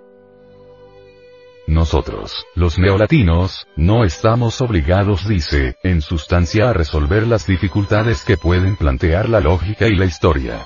Nosotros, 1.68 2.46
los 2.56 2.80
neolatinos, 2.80 3.68
no 3.76 4.06
estamos 4.06 4.62
obligados, 4.62 5.28
dice, 5.28 5.76
en 5.84 6.02
sustancia 6.02 6.70
a 6.70 6.74
resolver 6.74 7.28
las 7.28 7.46
dificultades 7.46 8.24
que 8.24 8.38
pueden 8.38 8.78
plantear 8.78 9.28
la 9.28 9.42
lógica 9.42 9.86
y 9.88 9.96
la 9.96 10.06
historia. 10.06 10.66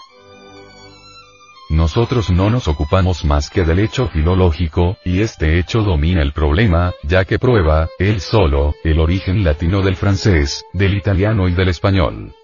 Nosotros 1.71 2.29
no 2.29 2.51
nos 2.51 2.67
ocupamos 2.67 3.25
más 3.25 3.49
que 3.49 3.63
del 3.63 3.79
hecho 3.79 4.09
filológico, 4.09 4.97
y 5.03 5.21
este 5.21 5.57
hecho 5.57 5.81
domina 5.81 6.21
el 6.21 6.33
problema, 6.33 6.93
ya 7.01 7.25
que 7.25 7.39
prueba, 7.39 7.89
él 7.97 8.21
solo, 8.21 8.75
el 8.83 8.99
origen 8.99 9.43
latino 9.43 9.81
del 9.81 9.95
francés, 9.95 10.65
del 10.71 10.93
italiano 10.93 11.47
y 11.47 11.53
del 11.53 11.69
español. 11.69 12.35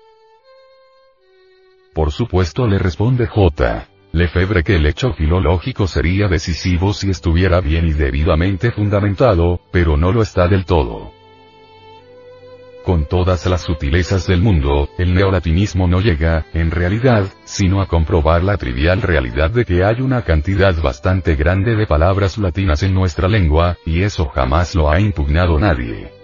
Por 1.93 2.12
supuesto 2.12 2.65
le 2.65 2.80
responde 2.80 3.28
J. 3.28 3.88
Lefebvre 4.17 4.63
que 4.63 4.75
el 4.77 4.88
hecho 4.88 5.13
filológico 5.13 5.88
sería 5.88 6.27
decisivo 6.27 6.91
si 6.91 7.12
estuviera 7.12 7.62
bien 7.62 7.88
y 7.88 7.93
debidamente 7.93 8.71
fundamentado, 8.71 9.60
pero 9.71 9.95
no 9.95 10.12
lo 10.12 10.23
está 10.23 10.47
del 10.47 10.65
todo. 10.65 11.12
Con 12.84 13.06
todas 13.06 13.45
las 13.45 13.62
sutilezas 13.62 14.25
del 14.25 14.41
mundo, 14.41 14.89
el 14.97 15.13
neolatinismo 15.13 15.88
no 15.88 15.99
llega, 15.99 16.47
en 16.53 16.71
realidad, 16.71 17.25
sino 17.43 17.80
a 17.80 17.86
comprobar 17.86 18.43
la 18.43 18.58
trivial 18.58 19.03
realidad 19.03 19.51
de 19.51 19.65
que 19.65 19.84
hay 19.84 20.01
una 20.01 20.23
cantidad 20.23 20.73
bastante 20.82 21.36
grande 21.36 21.75
de 21.75 21.86
palabras 21.86 22.39
latinas 22.39 22.82
en 22.82 22.95
nuestra 22.95 23.27
lengua, 23.27 23.77
y 23.86 24.01
eso 24.01 24.30
jamás 24.30 24.73
lo 24.73 24.89
ha 24.89 24.99
impugnado 24.99 25.60
nadie. 25.60 26.16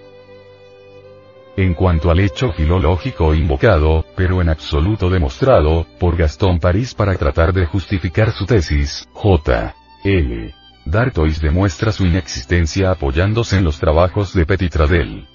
En 1.55 1.75
cuanto 1.75 2.09
al 2.09 2.19
hecho 2.19 2.51
filológico 2.51 3.35
invocado, 3.35 4.05
pero 4.15 4.41
en 4.41 4.49
absoluto 4.49 5.09
demostrado, 5.11 5.85
por 5.99 6.17
Gastón 6.17 6.59
París 6.59 6.95
para 6.95 7.15
tratar 7.15 7.53
de 7.53 7.67
justificar 7.67 8.31
su 8.31 8.47
tesis, 8.47 9.07
J. 9.13 9.75
L. 10.03 10.53
D'Artois 10.85 11.39
demuestra 11.39 11.91
su 11.91 12.07
inexistencia 12.07 12.89
apoyándose 12.89 13.57
en 13.57 13.63
los 13.63 13.79
trabajos 13.79 14.33
de 14.33 14.47
Petitradel. 14.47 15.27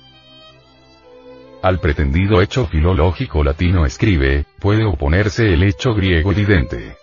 Al 1.62 1.78
pretendido 1.78 2.42
hecho 2.42 2.66
filológico 2.66 3.44
latino 3.44 3.86
escribe, 3.86 4.44
puede 4.58 4.84
oponerse 4.84 5.52
el 5.52 5.62
hecho 5.62 5.94
griego 5.94 6.32
evidente. 6.32 6.96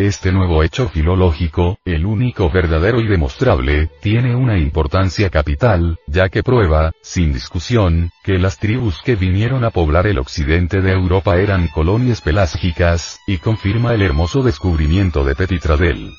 Este 0.00 0.32
nuevo 0.32 0.62
hecho 0.62 0.88
filológico, 0.88 1.78
el 1.84 2.06
único 2.06 2.48
verdadero 2.48 3.02
y 3.02 3.06
demostrable, 3.06 3.90
tiene 4.00 4.34
una 4.34 4.56
importancia 4.56 5.28
capital, 5.28 5.98
ya 6.06 6.30
que 6.30 6.42
prueba, 6.42 6.92
sin 7.02 7.34
discusión, 7.34 8.10
que 8.24 8.38
las 8.38 8.58
tribus 8.58 9.02
que 9.02 9.14
vinieron 9.14 9.62
a 9.62 9.68
poblar 9.68 10.06
el 10.06 10.18
occidente 10.18 10.80
de 10.80 10.92
Europa 10.92 11.36
eran 11.36 11.68
colonias 11.68 12.22
pelágicas, 12.22 13.20
y 13.26 13.36
confirma 13.36 13.92
el 13.92 14.00
hermoso 14.00 14.42
descubrimiento 14.42 15.22
de 15.22 15.34
Petitradel. 15.34 16.14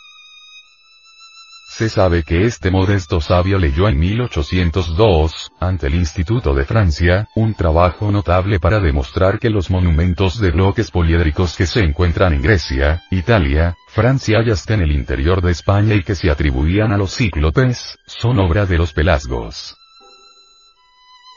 Se 1.81 1.89
sabe 1.89 2.21
que 2.21 2.45
este 2.45 2.69
modesto 2.69 3.19
sabio 3.21 3.57
leyó 3.57 3.89
en 3.89 3.97
1802, 3.97 5.51
ante 5.59 5.87
el 5.87 5.95
Instituto 5.95 6.53
de 6.53 6.63
Francia, 6.63 7.27
un 7.33 7.55
trabajo 7.55 8.11
notable 8.11 8.59
para 8.59 8.79
demostrar 8.79 9.39
que 9.39 9.49
los 9.49 9.71
monumentos 9.71 10.39
de 10.39 10.51
bloques 10.51 10.91
poliédricos 10.91 11.57
que 11.57 11.65
se 11.65 11.79
encuentran 11.79 12.33
en 12.33 12.43
Grecia, 12.43 13.01
Italia, 13.09 13.75
Francia 13.87 14.43
y 14.45 14.51
hasta 14.51 14.75
en 14.75 14.81
el 14.81 14.91
interior 14.91 15.41
de 15.41 15.53
España 15.53 15.95
y 15.95 16.03
que 16.03 16.13
se 16.13 16.29
atribuían 16.29 16.91
a 16.91 16.97
los 16.97 17.15
cíclopes, 17.15 17.97
son 18.05 18.37
obra 18.37 18.67
de 18.67 18.77
los 18.77 18.93
pelasgos. 18.93 19.75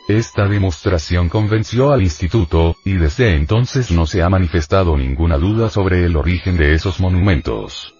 Esta 0.09 0.47
demostración 0.47 1.31
convenció 1.31 1.91
al 1.91 2.03
instituto, 2.03 2.77
y 2.85 2.93
desde 2.93 3.35
entonces 3.35 3.91
no 3.91 4.05
se 4.05 4.23
ha 4.23 4.29
manifestado 4.29 4.95
ninguna 4.99 5.39
duda 5.39 5.71
sobre 5.71 6.05
el 6.05 6.17
origen 6.17 6.59
de 6.59 6.75
esos 6.75 7.01
monumentos. 7.01 7.94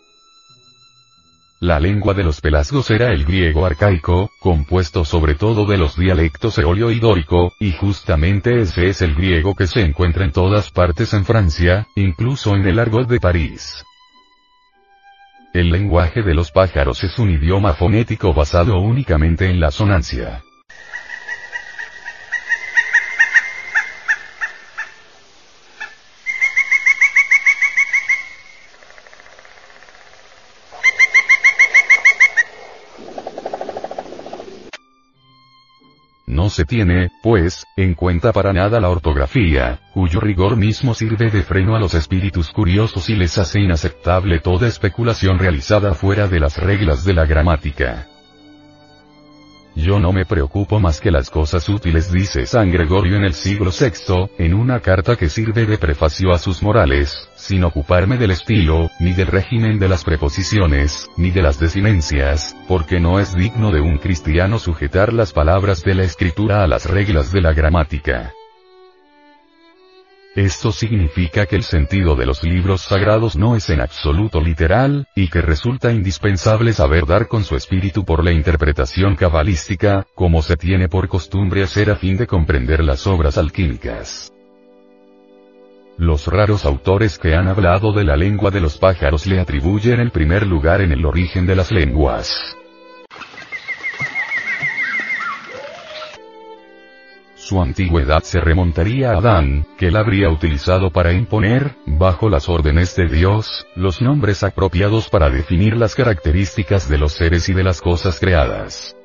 La 1.61 1.79
lengua 1.79 2.15
de 2.15 2.25
los 2.25 2.41
pelasgos 2.41 2.91
era 2.91 3.13
el 3.13 3.25
griego 3.25 3.65
arcaico, 3.65 4.31
compuesto 4.41 5.05
sobre 5.05 5.35
todo 5.35 5.65
de 5.67 5.79
los 5.79 5.97
dialectos 5.97 6.59
eolio 6.59 6.91
y 6.91 6.99
dórico, 6.99 7.53
y 7.61 7.73
justamente 7.73 8.61
ese 8.61 8.89
es 8.89 9.03
el 9.03 9.15
griego 9.15 9.55
que 9.55 9.67
se 9.67 9.81
encuentra 9.81 10.25
en 10.25 10.33
todas 10.33 10.71
partes 10.71 11.15
en 11.15 11.25
Francia, 11.25 11.87
incluso 11.95 12.55
en 12.57 12.67
el 12.67 12.79
argot 12.79 13.09
de 13.09 13.21
París. 13.21 13.85
El 15.55 15.71
lenguaje 15.71 16.23
de 16.23 16.35
los 16.35 16.51
pájaros 16.51 17.05
es 17.05 17.17
un 17.21 17.31
idioma 17.31 17.75
fonético 17.75 18.35
basado 18.35 18.81
únicamente 18.81 19.49
en 19.49 19.61
la 19.61 19.71
sonancia. 19.71 20.43
No 36.27 36.44
se 36.55 36.65
tiene, 36.65 37.11
pues, 37.23 37.67
en 37.77 37.95
cuenta 37.95 38.33
para 38.33 38.53
nada 38.53 38.81
la 38.81 38.89
ortografía, 38.89 39.81
cuyo 39.93 40.21
rigor 40.21 40.57
mismo 40.57 40.95
sirve 40.95 41.31
de 41.31 41.43
freno 41.43 41.75
a 41.75 41.81
los 41.81 41.95
espíritus 41.95 42.51
curiosos 42.51 43.11
y 43.11 43.17
les 43.17 43.37
hace 43.39 43.61
inaceptable 43.61 44.39
toda 44.39 44.69
especulación 44.69 45.39
realizada 45.39 45.95
fuera 45.95 46.29
de 46.29 46.41
las 46.41 46.57
reglas 46.59 47.05
de 47.05 47.15
la 47.15 47.27
gramática. 47.27 48.07
Yo 49.77 49.99
no 49.99 50.13
me 50.13 50.25
preocupo 50.25 50.79
más 50.79 51.01
que 51.01 51.11
las 51.11 51.31
cosas 51.31 51.69
útiles, 51.69 52.13
dice 52.13 52.47
San 52.47 52.71
Gregorio 52.71 53.17
en 53.17 53.25
el 53.25 53.35
siglo 53.35 53.71
VI, 53.71 54.31
en 54.39 54.55
una 54.55 54.81
carta 54.81 55.17
que 55.17 55.29
sirve 55.29 55.67
de 55.67 55.79
prefacio 55.79 56.33
a 56.33 56.39
sus 56.39 56.63
morales, 56.63 57.29
sin 57.35 57.65
ocuparme 57.65 58.17
del 58.17 58.31
estilo, 58.31 58.91
ni 59.01 59.13
del 59.13 59.27
régimen 59.27 59.81
de 59.81 59.89
las 59.89 60.05
preposiciones, 60.05 61.11
ni 61.17 61.31
de 61.31 61.43
las 61.43 61.59
desinencias, 61.59 62.57
porque 62.69 63.01
no 63.01 63.19
es 63.19 63.35
digno 63.35 63.73
de 63.73 63.81
un 63.81 63.99
cristiano 63.99 64.59
sujetar 64.59 65.13
las 65.13 65.33
palabras 65.33 65.83
de 65.83 65.95
la 65.95 66.05
escritura 66.05 66.63
a 66.63 66.69
las 66.69 66.87
reglas 66.87 67.33
de 67.33 67.41
la 67.41 67.53
gramática. 67.53 68.33
Esto 70.35 70.73
significa 70.73 71.47
que 71.47 71.55
el 71.55 71.63
sentido 71.63 72.17
de 72.17 72.27
los 72.27 72.43
libros 72.43 72.81
sagrados 72.83 73.37
no 73.37 73.55
es 73.55 73.71
en 73.71 73.81
absoluto 73.81 74.41
literal, 74.41 75.07
y 75.15 75.29
que 75.29 75.41
resulta 75.41 75.93
indispensable 75.93 76.73
saber 76.73 77.07
dar 77.07 77.29
con 77.29 77.45
su 77.45 77.55
espíritu 77.55 78.05
por 78.05 78.25
la 78.25 78.33
interpretación 78.33 79.15
cabalística, 79.15 80.07
como 80.17 80.43
se 80.43 80.57
tiene 80.57 80.89
por 80.89 81.07
costumbre 81.07 81.63
hacer 81.63 81.89
a 81.89 81.97
fin 81.97 82.17
de 82.17 82.27
comprender 82.27 82.83
las 82.83 83.07
obras 83.07 83.39
alquímicas. 83.39 84.33
Los 85.97 86.27
raros 86.27 86.65
autores 86.65 87.17
que 87.17 87.37
han 87.37 87.47
hablado 87.47 87.93
de 87.93 88.03
la 88.03 88.17
lengua 88.17 88.51
de 88.51 88.61
los 88.61 88.77
pájaros 88.79 89.29
le 89.29 89.39
atribuyen 89.39 90.01
el 90.01 90.11
primer 90.11 90.45
lugar 90.45 90.81
en 90.81 90.91
el 90.91 91.07
origen 91.07 91.47
de 91.47 91.55
las 91.55 91.71
lenguas. 91.71 92.57
Su 97.47 97.61
antigüedad 97.61 98.23
se 98.23 98.41
remontaría 98.41 99.11
a 99.11 99.19
Adán, 99.19 99.67
que 99.77 99.91
la 99.91 100.01
habría 100.01 100.31
utilizado 100.31 100.91
para 100.91 101.13
imponer, 101.13 101.77
bajo 101.85 102.31
las 102.31 102.49
órdenes 102.49 102.97
de 102.97 103.07
Dios, 103.07 103.67
los 103.77 104.01
nombres 104.01 104.43
apropiados 104.43 105.11
para 105.11 105.29
definir 105.29 105.77
las 105.77 105.95
características 105.95 106.89
de 106.89 106.97
los 106.97 107.13
seres 107.13 107.51
y 107.51 107.53
de 107.53 107.63
las 107.63 107.83
cosas 107.83 108.19
creadas. 108.19 108.97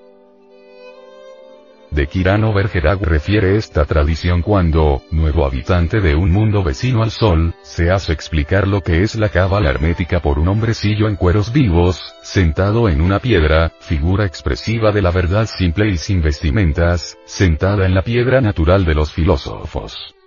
De 1.92 2.06
Kirano 2.06 2.54
Bergerac 2.54 3.02
refiere 3.02 3.58
esta 3.58 3.84
tradición 3.86 4.44
cuando, 4.44 5.02
nuevo 5.10 5.46
habitante 5.46 6.02
de 6.02 6.16
un 6.16 6.32
mundo 6.32 6.64
vecino 6.64 7.02
al 7.02 7.10
sol, 7.10 7.56
se 7.64 7.90
hace 7.90 8.14
explicar 8.14 8.68
lo 8.68 8.82
que 8.82 9.02
es 9.02 9.16
la 9.16 9.30
cábala 9.30 9.72
hermética 9.72 10.20
por 10.20 10.38
un 10.38 10.50
hombrecillo 10.50 11.08
en 11.08 11.16
cueros 11.16 11.52
vivos, 11.52 12.14
sentado 12.22 12.90
en 12.90 13.02
una 13.02 13.20
piedra, 13.20 13.72
figura 13.80 14.26
expresiva 14.26 14.92
de 14.92 15.02
la 15.02 15.10
verdad 15.10 15.48
simple 15.48 15.90
y 15.90 15.98
sin 15.98 16.22
vestimentas, 16.22 17.18
sentada 17.26 17.88
en 17.88 17.96
la 17.96 18.04
piedra 18.04 18.40
natural 18.40 18.86
de 18.86 18.94
los 18.94 19.12
filósofos. 19.12 20.19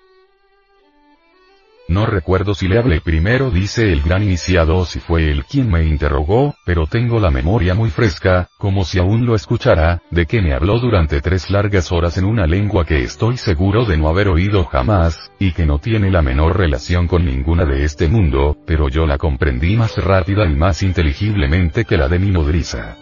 No 1.92 2.06
recuerdo 2.06 2.54
si 2.54 2.68
le 2.68 2.78
hablé 2.78 3.02
primero 3.02 3.50
dice 3.50 3.92
el 3.92 4.00
gran 4.00 4.22
iniciado 4.22 4.78
o 4.78 4.86
si 4.86 4.98
fue 4.98 5.30
él 5.30 5.44
quien 5.44 5.70
me 5.70 5.84
interrogó, 5.84 6.54
pero 6.64 6.86
tengo 6.86 7.20
la 7.20 7.30
memoria 7.30 7.74
muy 7.74 7.90
fresca, 7.90 8.48
como 8.56 8.86
si 8.86 8.98
aún 8.98 9.26
lo 9.26 9.34
escuchara, 9.34 10.00
de 10.10 10.24
que 10.24 10.40
me 10.40 10.54
habló 10.54 10.78
durante 10.78 11.20
tres 11.20 11.50
largas 11.50 11.92
horas 11.92 12.16
en 12.16 12.24
una 12.24 12.46
lengua 12.46 12.86
que 12.86 13.02
estoy 13.02 13.36
seguro 13.36 13.84
de 13.84 13.98
no 13.98 14.08
haber 14.08 14.28
oído 14.28 14.64
jamás, 14.64 15.30
y 15.38 15.52
que 15.52 15.66
no 15.66 15.80
tiene 15.80 16.10
la 16.10 16.22
menor 16.22 16.56
relación 16.56 17.06
con 17.06 17.26
ninguna 17.26 17.66
de 17.66 17.84
este 17.84 18.08
mundo, 18.08 18.56
pero 18.66 18.88
yo 18.88 19.04
la 19.04 19.18
comprendí 19.18 19.76
más 19.76 19.94
rápida 19.98 20.46
y 20.46 20.56
más 20.56 20.82
inteligiblemente 20.82 21.84
que 21.84 21.98
la 21.98 22.08
de 22.08 22.18
mi 22.18 22.30
nodriza. 22.30 23.01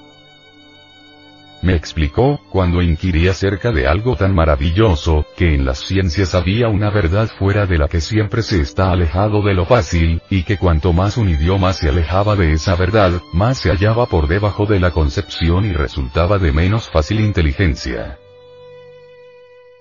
Me 1.62 1.74
explicó, 1.74 2.40
cuando 2.50 2.80
inquirí 2.80 3.28
acerca 3.28 3.70
de 3.70 3.86
algo 3.86 4.16
tan 4.16 4.34
maravilloso, 4.34 5.26
que 5.36 5.54
en 5.54 5.66
las 5.66 5.80
ciencias 5.80 6.34
había 6.34 6.68
una 6.68 6.88
verdad 6.88 7.28
fuera 7.38 7.66
de 7.66 7.76
la 7.76 7.86
que 7.86 8.00
siempre 8.00 8.42
se 8.42 8.62
está 8.62 8.90
alejado 8.90 9.42
de 9.42 9.52
lo 9.52 9.66
fácil, 9.66 10.22
y 10.30 10.44
que 10.44 10.56
cuanto 10.56 10.94
más 10.94 11.18
un 11.18 11.28
idioma 11.28 11.74
se 11.74 11.90
alejaba 11.90 12.34
de 12.34 12.52
esa 12.52 12.76
verdad, 12.76 13.20
más 13.34 13.58
se 13.58 13.68
hallaba 13.68 14.06
por 14.06 14.26
debajo 14.26 14.64
de 14.64 14.80
la 14.80 14.90
concepción 14.90 15.66
y 15.66 15.72
resultaba 15.72 16.38
de 16.38 16.50
menos 16.50 16.88
fácil 16.88 17.20
inteligencia. 17.20 18.18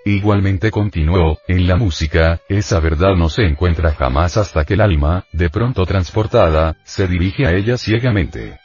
Igualmente 0.03 0.71
continuó, 0.71 1.39
en 1.47 1.67
la 1.67 1.77
música, 1.77 2.41
esa 2.49 2.81
verdad 2.81 3.15
no 3.15 3.29
se 3.29 3.43
encuentra 3.43 3.93
jamás 3.93 4.35
hasta 4.35 4.65
que 4.65 4.73
el 4.73 4.81
alma, 4.81 5.25
de 5.31 5.49
pronto 5.49 5.85
transportada, 5.85 6.75
se 6.83 7.07
dirige 7.07 7.45
a 7.45 7.53
ella 7.53 7.77
ciegamente. 7.77 8.59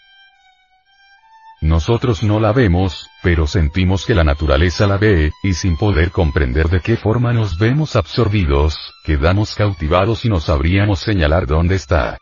Nosotros 1.65 2.23
no 2.23 2.41
la 2.41 2.53
vemos, 2.53 3.09
pero 3.23 3.47
sentimos 3.47 4.05
que 4.05 4.15
la 4.15 4.23
naturaleza 4.23 4.87
la 4.87 4.99
ve, 4.99 5.33
y 5.43 5.55
sin 5.55 5.79
poder 5.79 6.11
comprender 6.11 6.69
de 6.69 6.81
qué 6.81 6.99
forma 6.99 7.33
nos 7.33 7.57
vemos 7.57 7.97
absorbidos, 7.97 8.77
quedamos 9.03 9.55
cautivados 9.55 10.27
y 10.27 10.29
no 10.29 10.41
sabríamos 10.41 11.01
señalar 11.01 11.47
dónde 11.47 11.77
está. 11.77 12.19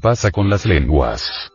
Pasa 0.00 0.30
con 0.30 0.48
las 0.48 0.64
lenguas. 0.64 1.50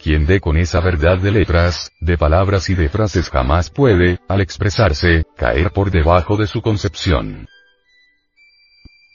Quien 0.00 0.26
dé 0.26 0.38
con 0.38 0.56
esa 0.56 0.78
verdad 0.80 1.18
de 1.18 1.32
letras, 1.32 1.90
de 1.98 2.16
palabras 2.16 2.70
y 2.70 2.74
de 2.74 2.88
frases 2.88 3.30
jamás 3.30 3.68
puede, 3.68 4.20
al 4.28 4.40
expresarse, 4.40 5.24
caer 5.36 5.72
por 5.72 5.90
debajo 5.90 6.36
de 6.36 6.46
su 6.46 6.62
concepción. 6.62 7.48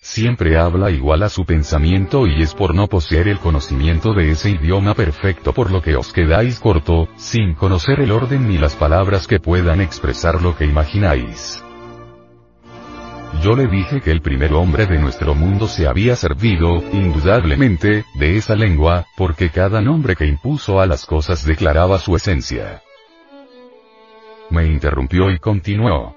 Siempre 0.02 0.58
habla 0.58 0.92
igual 0.92 1.24
a 1.24 1.30
su 1.30 1.46
pensamiento 1.46 2.28
y 2.28 2.42
es 2.42 2.54
por 2.54 2.76
no 2.76 2.88
poseer 2.88 3.30
el 3.30 3.40
conocimiento 3.40 4.14
de 4.14 4.32
ese 4.32 4.50
idioma 4.50 4.94
perfecto 4.94 5.54
por 5.54 5.72
lo 5.72 5.82
que 5.82 5.96
os 5.96 6.12
quedáis 6.12 6.60
corto, 6.60 7.08
sin 7.16 7.54
conocer 7.54 8.02
el 8.02 8.12
orden 8.12 8.50
ni 8.50 8.58
las 8.58 8.76
palabras 8.76 9.26
que 9.26 9.40
puedan 9.40 9.80
expresar 9.80 10.42
lo 10.42 10.58
que 10.58 10.66
imagináis. 10.66 11.64
Yo 13.42 13.56
le 13.56 13.68
dije 13.68 14.02
que 14.02 14.12
el 14.12 14.22
primer 14.22 14.54
hombre 14.54 14.86
de 14.86 15.00
nuestro 15.00 15.36
mundo 15.36 15.68
se 15.68 15.88
había 15.88 16.16
servido, 16.16 16.82
indudablemente, 16.94 18.06
de 18.16 18.38
esa 18.38 18.56
lengua, 18.56 19.06
porque 19.18 19.50
cada 19.50 19.82
nombre 19.82 20.16
que 20.16 20.26
impuso 20.26 20.80
a 20.80 20.86
las 20.86 21.06
cosas 21.06 21.46
declaraba 21.46 22.00
su 22.00 22.16
esencia. 22.16 22.82
Me 24.50 24.68
interrumpió 24.68 25.30
y 25.32 25.40
continuó. 25.40 26.16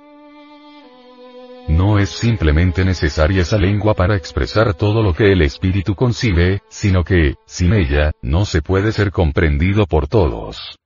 No 1.68 1.98
es 1.98 2.10
simplemente 2.10 2.84
necesaria 2.84 3.42
esa 3.42 3.58
lengua 3.58 3.94
para 3.94 4.16
expresar 4.16 4.74
todo 4.74 5.02
lo 5.02 5.14
que 5.14 5.32
el 5.32 5.42
espíritu 5.42 5.96
concibe, 5.96 6.60
sino 6.68 7.02
que, 7.02 7.34
sin 7.44 7.72
ella, 7.72 8.12
no 8.22 8.44
se 8.44 8.62
puede 8.62 8.92
ser 8.92 9.10
comprendido 9.10 9.86
por 9.86 10.06
todos. 10.06 10.78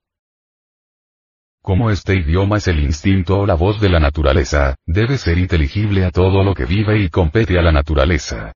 Como 1.63 1.91
este 1.91 2.15
idioma 2.15 2.57
es 2.57 2.67
el 2.67 2.79
instinto 2.79 3.39
o 3.39 3.45
la 3.45 3.53
voz 3.53 3.79
de 3.79 3.89
la 3.89 3.99
naturaleza, 3.99 4.75
debe 4.87 5.19
ser 5.19 5.37
inteligible 5.37 6.03
a 6.03 6.09
todo 6.09 6.43
lo 6.43 6.55
que 6.55 6.65
vive 6.65 6.99
y 6.99 7.09
compete 7.09 7.59
a 7.59 7.61
la 7.61 7.71
naturaleza. 7.71 8.51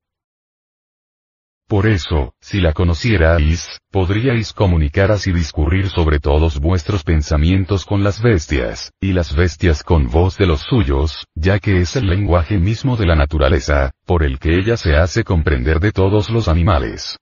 Por 1.67 1.85
eso, 1.85 2.33
si 2.39 2.61
la 2.61 2.73
conocierais, 2.73 3.79
podríais 3.91 4.53
comunicaras 4.53 5.27
y 5.27 5.33
discurrir 5.33 5.89
sobre 5.89 6.19
todos 6.19 6.59
vuestros 6.59 7.03
pensamientos 7.03 7.85
con 7.85 8.03
las 8.03 8.21
bestias, 8.21 8.91
y 8.99 9.13
las 9.13 9.35
bestias 9.35 9.83
con 9.83 10.07
voz 10.07 10.37
de 10.37 10.47
los 10.47 10.61
suyos, 10.61 11.25
ya 11.35 11.59
que 11.59 11.81
es 11.81 11.95
el 11.95 12.07
lenguaje 12.07 12.57
mismo 12.57 12.97
de 12.97 13.05
la 13.05 13.15
naturaleza, 13.15 13.91
por 14.05 14.23
el 14.23 14.39
que 14.39 14.57
ella 14.57 14.77
se 14.77 14.95
hace 14.95 15.23
comprender 15.23 15.79
de 15.79 15.91
todos 15.91 16.31
los 16.31 16.47
animales. 16.47 17.17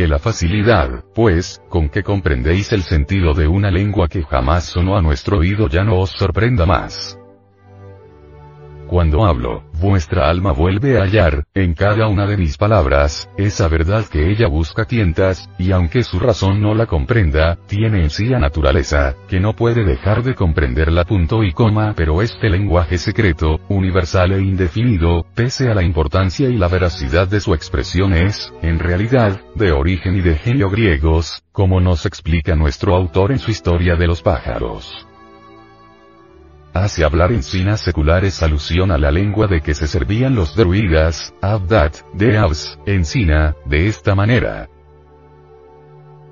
Que 0.00 0.08
la 0.08 0.18
facilidad, 0.18 1.04
pues, 1.14 1.60
con 1.68 1.90
que 1.90 2.02
comprendéis 2.02 2.72
el 2.72 2.84
sentido 2.84 3.34
de 3.34 3.46
una 3.48 3.70
lengua 3.70 4.08
que 4.08 4.22
jamás 4.22 4.64
sonó 4.64 4.96
a 4.96 5.02
nuestro 5.02 5.40
oído 5.40 5.68
ya 5.68 5.84
no 5.84 5.98
os 5.98 6.12
sorprenda 6.12 6.64
más. 6.64 7.19
Cuando 8.90 9.24
hablo, 9.24 9.62
vuestra 9.80 10.28
alma 10.28 10.50
vuelve 10.50 10.98
a 10.98 11.02
hallar, 11.02 11.44
en 11.54 11.74
cada 11.74 12.08
una 12.08 12.26
de 12.26 12.36
mis 12.36 12.56
palabras, 12.56 13.30
esa 13.36 13.68
verdad 13.68 14.04
que 14.06 14.32
ella 14.32 14.48
busca 14.48 14.84
tientas, 14.84 15.48
y 15.60 15.70
aunque 15.70 16.02
su 16.02 16.18
razón 16.18 16.60
no 16.60 16.74
la 16.74 16.86
comprenda, 16.86 17.56
tiene 17.68 18.02
en 18.02 18.10
sí 18.10 18.24
la 18.24 18.40
naturaleza, 18.40 19.14
que 19.28 19.38
no 19.38 19.54
puede 19.54 19.84
dejar 19.84 20.24
de 20.24 20.34
comprenderla 20.34 21.04
punto 21.04 21.44
y 21.44 21.52
coma, 21.52 21.94
pero 21.96 22.20
este 22.20 22.50
lenguaje 22.50 22.98
secreto, 22.98 23.60
universal 23.68 24.32
e 24.32 24.40
indefinido, 24.40 25.24
pese 25.36 25.70
a 25.70 25.74
la 25.74 25.84
importancia 25.84 26.48
y 26.48 26.56
la 26.56 26.66
veracidad 26.66 27.28
de 27.28 27.38
su 27.38 27.54
expresión 27.54 28.12
es, 28.12 28.52
en 28.60 28.80
realidad, 28.80 29.40
de 29.54 29.70
origen 29.70 30.16
y 30.16 30.20
de 30.20 30.34
genio 30.34 30.68
griegos, 30.68 31.44
como 31.52 31.80
nos 31.80 32.06
explica 32.06 32.56
nuestro 32.56 32.96
autor 32.96 33.30
en 33.30 33.38
su 33.38 33.52
historia 33.52 33.94
de 33.94 34.08
los 34.08 34.20
pájaros. 34.20 35.06
Hace 36.72 37.04
hablar 37.04 37.32
en 37.32 37.42
sinas 37.42 37.80
seculares 37.80 38.42
alusión 38.42 38.90
a 38.92 38.98
la 38.98 39.10
lengua 39.10 39.46
de 39.46 39.60
que 39.60 39.74
se 39.74 39.86
servían 39.86 40.34
los 40.34 40.54
druidas, 40.54 41.34
Abdat, 41.42 41.96
de 42.14 42.38
Abs, 42.38 42.78
encina, 42.86 43.56
de 43.66 43.88
esta 43.88 44.14
manera. 44.14 44.68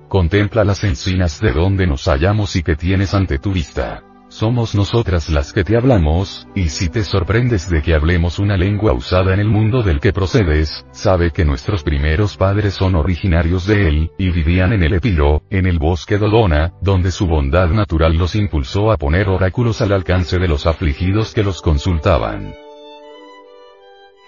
Contempla 0.09 0.65
las 0.65 0.85
encinas 0.85 1.41
de 1.41 1.53
donde 1.53 1.87
nos 1.87 2.05
hallamos 2.07 2.57
y 2.57 2.63
que 2.63 2.77
tienes 2.77 3.15
ante 3.15 3.39
tu 3.39 3.53
vista 3.53 4.03
somos 4.29 4.75
nosotras 4.75 5.29
las 5.29 5.53
que 5.53 5.65
te 5.65 5.77
hablamos, 5.77 6.47
y 6.55 6.69
si 6.69 6.89
te 6.89 7.03
sorprendes 7.05 7.69
de 7.71 7.83
que 7.83 7.95
hablemos 7.95 8.39
una 8.39 8.57
lengua 8.57 8.93
usada 8.93 9.35
en 9.35 9.41
el 9.41 9.49
mundo 9.49 9.83
del 9.83 10.01
que 10.01 10.13
procedes, 10.13 10.87
sabe 10.93 11.31
que 11.31 11.45
nuestros 11.45 11.83
primeros 11.83 12.37
padres 12.37 12.75
son 12.75 12.95
originarios 12.95 13.67
de 13.67 13.89
él, 13.89 14.11
y 14.19 14.31
vivían 14.31 14.73
en 14.73 14.83
el 14.83 14.95
Epiro, 14.95 15.43
en 15.51 15.67
el 15.67 15.79
bosque 15.79 16.19
Dolona, 16.19 16.73
donde 16.81 17.11
su 17.11 17.27
bondad 17.27 17.69
natural 17.71 18.17
los 18.17 18.35
impulsó 18.35 18.93
a 18.93 18.97
poner 18.97 19.29
oráculos 19.29 19.81
al 19.81 19.93
alcance 19.93 20.39
de 20.39 20.49
los 20.49 20.67
afligidos 20.67 21.35
que 21.35 21.43
los 21.43 21.63
consultaban. 21.63 22.55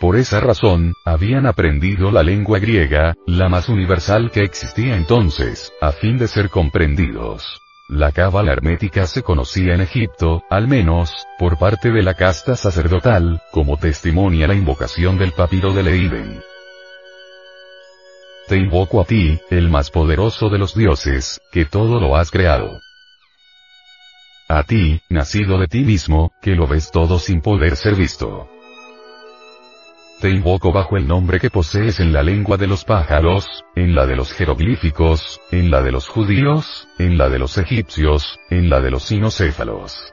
Por 0.01 0.17
esa 0.17 0.41
razón, 0.41 0.95
habían 1.05 1.47
aprendido 1.47 2.11
la 2.11 2.23
lengua 2.23 2.59
griega, 2.59 3.15
la 3.27 3.51
más 3.51 3.69
universal 3.69 4.31
que 4.31 4.43
existía 4.43 4.97
entonces, 4.97 5.73
a 5.83 5.93
fin 5.93 6.17
de 6.17 6.27
ser 6.27 6.49
comprendidos. 6.49 7.61
La 7.91 8.13
cábala 8.13 8.53
hermética 8.53 9.05
se 9.09 9.25
conocía 9.25 9.75
en 9.75 9.81
Egipto, 9.81 10.45
al 10.49 10.69
menos, 10.69 11.27
por 11.41 11.59
parte 11.59 11.91
de 11.91 12.05
la 12.05 12.15
casta 12.15 12.55
sacerdotal, 12.55 13.43
como 13.51 13.79
testimonia 13.79 14.47
la 14.47 14.55
invocación 14.55 15.19
del 15.19 15.33
papiro 15.33 15.73
de 15.73 15.83
Leiden. 15.83 16.41
Te 18.47 18.59
invoco 18.59 19.01
a 19.01 19.05
ti, 19.07 19.41
el 19.51 19.69
más 19.71 19.91
poderoso 19.91 20.49
de 20.51 20.59
los 20.59 20.77
dioses, 20.77 21.41
que 21.51 21.65
todo 21.65 21.99
lo 21.99 22.17
has 22.17 22.31
creado. 22.31 22.81
A 24.49 24.63
ti, 24.63 25.01
nacido 25.09 25.59
de 25.59 25.67
ti 25.67 25.81
mismo, 25.81 26.31
que 26.41 26.55
lo 26.55 26.69
ves 26.69 26.93
todo 26.93 27.19
sin 27.19 27.41
poder 27.41 27.75
ser 27.75 27.97
visto. 27.97 28.49
Te 30.21 30.29
invoco 30.29 30.71
bajo 30.71 30.99
el 30.99 31.09
nombre 31.09 31.41
que 31.41 31.49
posees 31.49 31.99
en 31.99 32.13
la 32.13 32.23
lengua 32.23 32.59
de 32.59 32.67
los 32.67 32.85
pájaros, 32.85 33.65
en 33.75 33.95
la 33.95 34.07
de 34.07 34.17
los 34.17 34.35
jeroglíficos, 34.35 35.41
en 35.51 35.71
la 35.71 35.81
de 35.81 35.93
los 35.93 36.09
judíos, 36.09 36.87
en 36.99 37.17
la 37.17 37.31
de 37.31 37.39
los 37.39 37.57
egipcios, 37.57 38.39
en 38.51 38.69
la 38.69 38.83
de 38.83 38.91
los 38.91 39.05
sinocéfalos. 39.05 40.13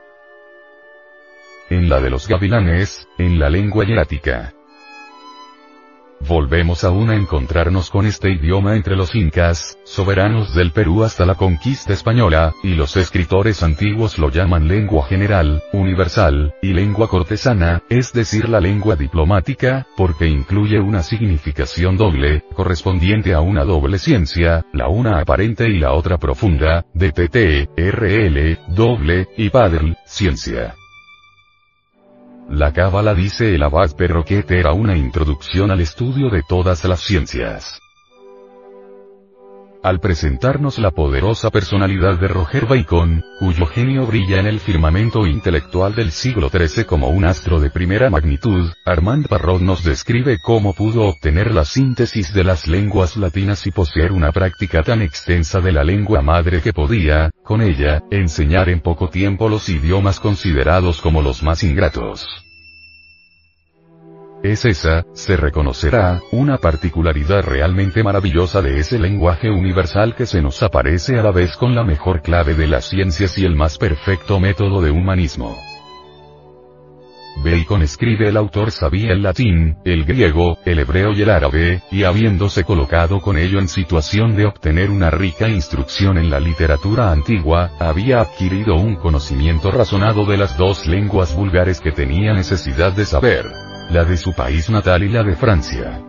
En 1.69 1.89
la 1.89 1.99
de 1.99 2.09
los 2.09 2.25
gavilanes, 2.29 3.05
en 3.17 3.37
la 3.37 3.49
lengua 3.49 3.83
hierática. 3.83 4.53
Volvemos 6.19 6.83
aún 6.83 7.09
a 7.09 7.15
encontrarnos 7.15 7.89
con 7.89 8.05
este 8.05 8.31
idioma 8.31 8.75
entre 8.75 8.95
los 8.95 9.15
incas, 9.15 9.77
soberanos 9.83 10.53
del 10.55 10.71
Perú 10.71 11.03
hasta 11.03 11.25
la 11.25 11.35
conquista 11.35 11.93
española, 11.93 12.53
y 12.63 12.73
los 12.73 12.97
escritores 12.97 13.61
antiguos 13.63 14.17
lo 14.17 14.29
llaman 14.29 14.67
lengua 14.67 15.05
general, 15.05 15.61
universal, 15.73 16.55
y 16.61 16.73
lengua 16.73 17.07
cortesana, 17.07 17.83
es 17.89 18.13
decir 18.13 18.49
la 18.49 18.59
lengua 18.59 18.95
diplomática, 18.95 19.87
porque 19.95 20.27
incluye 20.27 20.79
una 20.79 21.03
significación 21.03 21.97
doble, 21.97 22.43
correspondiente 22.53 23.33
a 23.33 23.41
una 23.41 23.63
doble 23.63 23.99
ciencia, 23.99 24.65
la 24.73 24.89
una 24.89 25.19
aparente 25.19 25.69
y 25.69 25.77
la 25.77 25.93
otra 25.93 26.17
profunda, 26.17 26.85
DTT, 26.93 27.69
RL, 27.77 28.59
doble, 28.67 29.27
y 29.37 29.49
padl, 29.49 29.95
ciencia. 30.05 30.75
La 32.49 32.71
Cábala 32.71 33.13
dice 33.13 33.53
el 33.53 33.63
abad 33.63 33.91
Perroquet 33.95 34.49
era 34.51 34.71
una 34.71 34.95
introducción 34.95 35.69
al 35.69 35.81
estudio 35.81 36.29
de 36.29 36.43
todas 36.47 36.83
las 36.85 37.01
ciencias. 37.01 37.81
Al 39.83 39.99
presentarnos 39.99 40.79
la 40.79 40.91
poderosa 40.91 41.51
personalidad 41.51 42.19
de 42.19 42.27
Roger 42.27 42.65
Bacon, 42.65 43.23
cuyo 43.39 43.67
genio 43.67 44.07
brilla 44.07 44.39
en 44.39 44.47
el 44.47 44.59
firmamento 44.59 45.27
intelectual 45.27 45.93
del 45.93 46.11
siglo 46.11 46.49
XIII 46.49 46.85
como 46.85 47.09
un 47.09 47.25
astro 47.25 47.59
de 47.59 47.69
primera 47.69 48.09
magnitud, 48.09 48.71
Armand 48.85 49.27
Parrot 49.27 49.61
nos 49.61 49.83
describe 49.83 50.39
cómo 50.39 50.73
pudo 50.73 51.03
obtener 51.03 51.53
la 51.53 51.63
síntesis 51.63 52.33
de 52.33 52.43
las 52.43 52.67
lenguas 52.67 53.17
latinas 53.17 53.67
y 53.67 53.71
poseer 53.71 54.11
una 54.11 54.31
práctica 54.31 54.81
tan 54.81 55.01
extensa 55.01 55.61
de 55.61 55.71
la 55.71 55.83
lengua 55.83 56.21
madre 56.21 56.61
que 56.61 56.73
podía, 56.73 57.29
con 57.43 57.61
ella, 57.61 58.01
enseñar 58.09 58.69
en 58.69 58.81
poco 58.81 59.09
tiempo 59.09 59.47
los 59.47 59.69
idiomas 59.69 60.19
considerados 60.19 61.01
como 61.01 61.21
los 61.21 61.43
más 61.43 61.63
ingratos. 61.63 62.46
Es 64.47 64.63
esa, 64.63 65.05
se 65.11 65.35
reconocerá, 65.35 66.21
una 66.31 66.57
particularidad 66.57 67.43
realmente 67.43 68.01
maravillosa 68.01 68.61
de 68.61 68.79
ese 68.79 68.97
lenguaje 68.97 69.49
universal 69.49 70.15
que 70.15 70.25
se 70.25 70.41
nos 70.41 70.63
aparece 70.63 71.19
a 71.19 71.21
la 71.21 71.31
vez 71.31 71.57
con 71.57 71.75
la 71.75 71.83
mejor 71.83 72.21
clave 72.21 72.53
de 72.53 72.65
las 72.65 72.85
ciencias 72.85 73.37
y 73.37 73.43
el 73.43 73.57
más 73.57 73.77
perfecto 73.77 74.39
método 74.39 74.81
de 74.81 74.89
humanismo. 74.89 75.57
Bacon 77.43 77.81
escribe 77.81 78.29
el 78.29 78.37
autor 78.37 78.71
sabía 78.71 79.11
el 79.11 79.21
latín, 79.21 79.79
el 79.83 80.05
griego, 80.05 80.59
el 80.63 80.79
hebreo 80.79 81.11
y 81.11 81.23
el 81.23 81.29
árabe, 81.29 81.81
y 81.91 82.05
habiéndose 82.05 82.63
colocado 82.63 83.19
con 83.19 83.37
ello 83.37 83.59
en 83.59 83.67
situación 83.67 84.37
de 84.37 84.45
obtener 84.45 84.91
una 84.91 85.09
rica 85.09 85.49
instrucción 85.49 86.17
en 86.17 86.29
la 86.29 86.39
literatura 86.39 87.11
antigua, 87.11 87.71
había 87.79 88.21
adquirido 88.21 88.75
un 88.75 88.95
conocimiento 88.95 89.71
razonado 89.71 90.25
de 90.25 90.37
las 90.37 90.57
dos 90.57 90.87
lenguas 90.87 91.35
vulgares 91.35 91.81
que 91.81 91.91
tenía 91.91 92.31
necesidad 92.31 92.93
de 92.93 93.05
saber, 93.05 93.45
la 93.89 94.03
de 94.03 94.17
su 94.17 94.33
país 94.33 94.69
natal 94.69 95.03
y 95.03 95.09
la 95.09 95.23
de 95.23 95.35
Francia. 95.35 96.01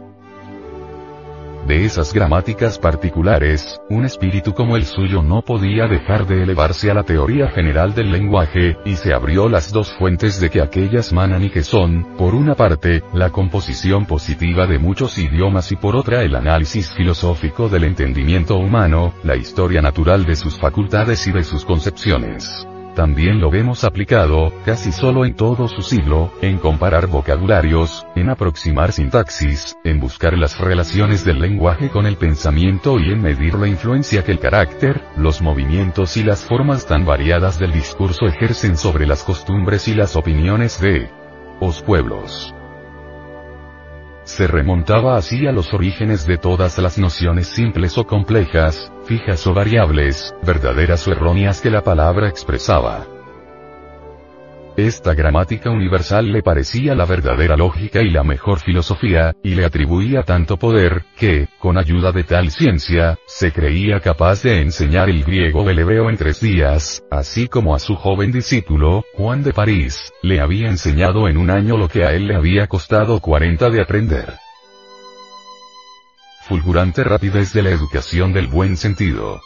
De 1.67 1.85
esas 1.85 2.15
gramáticas 2.15 2.79
particulares, 2.79 3.79
un 3.91 4.07
espíritu 4.07 4.55
como 4.55 4.77
el 4.77 4.87
suyo 4.87 5.23
no 5.23 5.43
podía 5.43 5.87
dejar 5.87 6.27
de 6.27 6.43
elevarse 6.43 6.91
a 6.91 6.95
la 6.95 7.03
teoría 7.03 7.49
general 7.49 7.95
del 7.95 8.11
lenguaje, 8.11 8.79
y 8.87 8.97
se 8.97 9.13
abrió 9.13 9.51
las 9.51 9.71
dos 9.71 9.93
fuentes 9.93 10.41
de 10.41 10.49
que 10.49 10.63
aquellas 10.63 11.13
manan 11.13 11.45
y 11.45 11.51
que 11.51 11.63
son, 11.63 12.17
por 12.17 12.35
una 12.35 12.55
parte, 12.55 13.03
la 13.13 13.31
composición 13.31 14.07
positiva 14.07 14.67
de 14.67 14.79
muchos 14.79 15.19
idiomas 15.19 15.71
y 15.71 15.77
por 15.77 15.95
otra 15.95 16.23
el 16.23 16.37
análisis 16.37 16.91
filosófico 16.91 17.69
del 17.69 17.85
entendimiento 17.85 18.57
humano, 18.57 19.13
la 19.23 19.37
historia 19.37 19.83
natural 19.83 20.25
de 20.25 20.37
sus 20.37 20.59
facultades 20.59 21.27
y 21.27 21.33
de 21.33 21.45
sus 21.45 21.67
concepciones 21.67 22.67
también 22.99 23.41
lo 23.41 23.49
vemos 23.49 23.85
aplicado, 23.85 24.53
casi 24.65 24.91
solo 24.91 25.25
en 25.25 25.37
todo 25.37 25.69
su 25.69 25.83
siglo, 25.83 26.33
en 26.43 26.59
comparar 26.59 27.07
vocabularios, 27.07 28.05
en 28.17 28.29
aproximar 28.29 28.91
sintaxis, 28.91 29.77
en 29.85 30.01
buscar 30.01 30.37
las 30.37 30.59
relaciones 30.59 31.25
del 31.25 31.39
lenguaje 31.39 31.91
con 31.91 32.07
el 32.07 32.17
pensamiento 32.17 32.99
y 32.99 33.13
en 33.13 33.23
medir 33.23 33.55
la 33.55 33.69
influencia 33.69 34.25
que 34.25 34.33
el 34.33 34.41
carácter, 34.41 35.01
los 35.17 35.41
movimientos 35.41 36.17
y 36.17 36.25
las 36.25 36.45
formas 36.45 36.87
tan 36.87 37.07
variadas 37.07 37.61
del 37.61 37.71
discurso 37.71 38.27
ejercen 38.27 38.77
sobre 38.77 39.07
las 39.07 39.23
costumbres 39.23 39.87
y 39.87 39.95
las 39.95 40.17
opiniones 40.17 40.81
de 40.81 41.09
los 41.61 41.81
pueblos 41.83 42.53
se 44.29 44.47
remontaba 44.47 45.17
así 45.17 45.47
a 45.47 45.53
los 45.53 45.73
orígenes 45.73 46.27
de 46.27 46.37
todas 46.37 46.77
las 46.79 46.99
nociones 46.99 47.47
simples 47.47 47.97
o 47.97 48.07
complejas, 48.07 48.93
fijas 49.07 49.47
o 49.47 49.55
variables, 49.55 50.35
verdaderas 50.43 51.09
o 51.09 51.13
erróneas 51.13 51.63
que 51.63 51.71
la 51.71 51.83
palabra 51.83 52.29
expresaba. 52.29 53.18
Esta 54.79 55.13
gramática 55.13 55.71
universal 55.71 56.31
le 56.31 56.41
parecía 56.41 56.95
la 56.95 57.05
verdadera 57.05 57.57
lógica 57.57 58.01
y 58.01 58.11
la 58.11 58.23
mejor 58.23 58.61
filosofía, 58.61 59.35
y 59.43 59.57
le 59.57 59.65
atribuía 59.65 60.23
tanto 60.23 60.57
poder, 60.57 61.03
que, 61.17 61.49
con 61.59 61.77
ayuda 61.77 62.13
de 62.13 62.23
tal 62.23 62.53
ciencia, 62.53 63.19
se 63.27 63.51
creía 63.51 63.99
capaz 63.99 64.45
de 64.45 64.61
enseñar 64.61 65.11
el 65.11 65.25
griego 65.25 65.63
o 65.63 65.69
el 65.69 65.81
hebreo 65.81 66.09
en 66.09 66.17
tres 66.17 66.41
días, 66.41 67.03
así 67.11 67.49
como 67.49 67.75
a 67.75 67.81
su 67.81 67.97
joven 67.97 68.31
discípulo, 68.31 69.03
Juan 69.15 69.43
de 69.43 69.53
París, 69.53 70.13
le 70.23 70.41
había 70.41 70.69
enseñado 70.69 71.27
en 71.27 71.39
un 71.39 71.51
año 71.51 71.77
lo 71.77 71.89
que 71.89 72.05
a 72.05 72.13
él 72.13 72.29
le 72.29 72.37
había 72.37 72.69
costado 72.69 73.19
40 73.19 73.71
de 73.71 73.83
aprender. 73.83 74.35
Fulgurante 76.43 77.03
rapidez 77.03 77.53
de 77.53 77.65
la 77.65 77.71
educación 77.71 78.33
del 78.33 78.47
buen 78.47 78.77
sentido. 78.77 79.41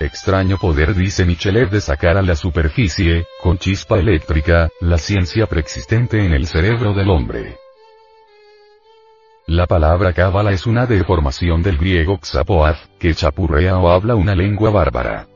Extraño 0.00 0.58
poder 0.58 0.94
dice 0.94 1.24
Michelet 1.24 1.70
de 1.70 1.80
sacar 1.80 2.16
a 2.16 2.22
la 2.22 2.36
superficie, 2.36 3.26
con 3.42 3.58
chispa 3.58 3.98
eléctrica, 3.98 4.68
la 4.80 4.96
ciencia 4.96 5.46
preexistente 5.46 6.24
en 6.24 6.32
el 6.32 6.46
cerebro 6.46 6.94
del 6.94 7.10
hombre. 7.10 7.56
La 9.46 9.66
palabra 9.66 10.12
cábala 10.12 10.52
es 10.52 10.66
una 10.66 10.86
deformación 10.86 11.64
del 11.64 11.78
griego 11.78 12.16
xapoaz, 12.22 12.76
que 13.00 13.12
chapurrea 13.12 13.76
o 13.78 13.90
habla 13.90 14.14
una 14.14 14.36
lengua 14.36 14.70
bárbara. 14.70 15.26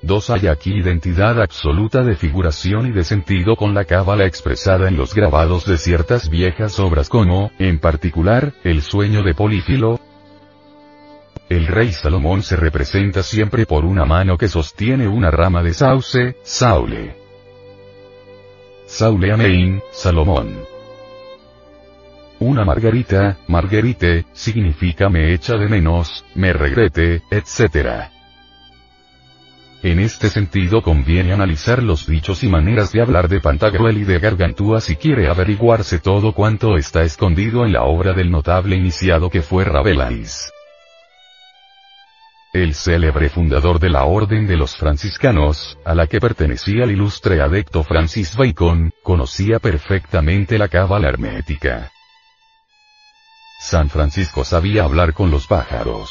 Dos 0.00 0.30
hay 0.30 0.46
aquí 0.46 0.72
identidad 0.72 1.42
absoluta 1.42 2.02
de 2.02 2.16
figuración 2.16 2.86
y 2.86 2.90
de 2.90 3.04
sentido 3.04 3.54
con 3.54 3.74
la 3.74 3.84
cábala 3.84 4.24
expresada 4.24 4.88
en 4.88 4.96
los 4.96 5.14
grabados 5.14 5.66
de 5.66 5.76
ciertas 5.76 6.30
viejas 6.30 6.80
obras 6.80 7.10
como, 7.10 7.50
en 7.58 7.78
particular, 7.78 8.54
el 8.64 8.80
sueño 8.80 9.22
de 9.22 9.34
Polífilo, 9.34 10.00
el 11.48 11.66
rey 11.66 11.92
Salomón 11.92 12.42
se 12.42 12.56
representa 12.56 13.22
siempre 13.22 13.66
por 13.66 13.84
una 13.84 14.04
mano 14.04 14.38
que 14.38 14.48
sostiene 14.48 15.06
una 15.06 15.30
rama 15.30 15.62
de 15.62 15.74
sauce, 15.74 16.36
Saule. 16.42 17.14
Saule 18.86 19.32
Amein, 19.32 19.82
Salomón. 19.90 20.64
Una 22.38 22.64
margarita, 22.64 23.38
marguerite, 23.46 24.26
significa 24.32 25.08
me 25.08 25.32
echa 25.32 25.56
de 25.56 25.68
menos, 25.68 26.24
me 26.34 26.52
regrete, 26.52 27.22
etc. 27.30 28.10
En 29.82 29.98
este 29.98 30.28
sentido 30.28 30.82
conviene 30.82 31.32
analizar 31.32 31.82
los 31.82 32.06
dichos 32.06 32.42
y 32.44 32.48
maneras 32.48 32.92
de 32.92 33.02
hablar 33.02 33.28
de 33.28 33.40
Pantagruel 33.40 33.98
y 33.98 34.04
de 34.04 34.18
Gargantúa 34.18 34.80
si 34.80 34.96
quiere 34.96 35.28
averiguarse 35.28 35.98
todo 35.98 36.32
cuanto 36.32 36.76
está 36.76 37.02
escondido 37.02 37.64
en 37.64 37.72
la 37.72 37.82
obra 37.82 38.12
del 38.12 38.30
notable 38.30 38.76
iniciado 38.76 39.28
que 39.28 39.42
fue 39.42 39.64
Rabelais. 39.64 40.52
El 42.52 42.74
célebre 42.74 43.30
fundador 43.30 43.78
de 43.80 43.88
la 43.88 44.04
Orden 44.04 44.46
de 44.46 44.58
los 44.58 44.76
Franciscanos, 44.76 45.78
a 45.86 45.94
la 45.94 46.06
que 46.06 46.20
pertenecía 46.20 46.84
el 46.84 46.90
ilustre 46.90 47.40
adecto 47.40 47.82
Francis 47.82 48.36
Bacon, 48.36 48.92
conocía 49.02 49.58
perfectamente 49.58 50.58
la 50.58 50.68
cábala 50.68 51.08
hermética. 51.08 51.90
San 53.58 53.88
Francisco 53.88 54.44
sabía 54.44 54.84
hablar 54.84 55.14
con 55.14 55.30
los 55.30 55.46
pájaros. 55.46 56.10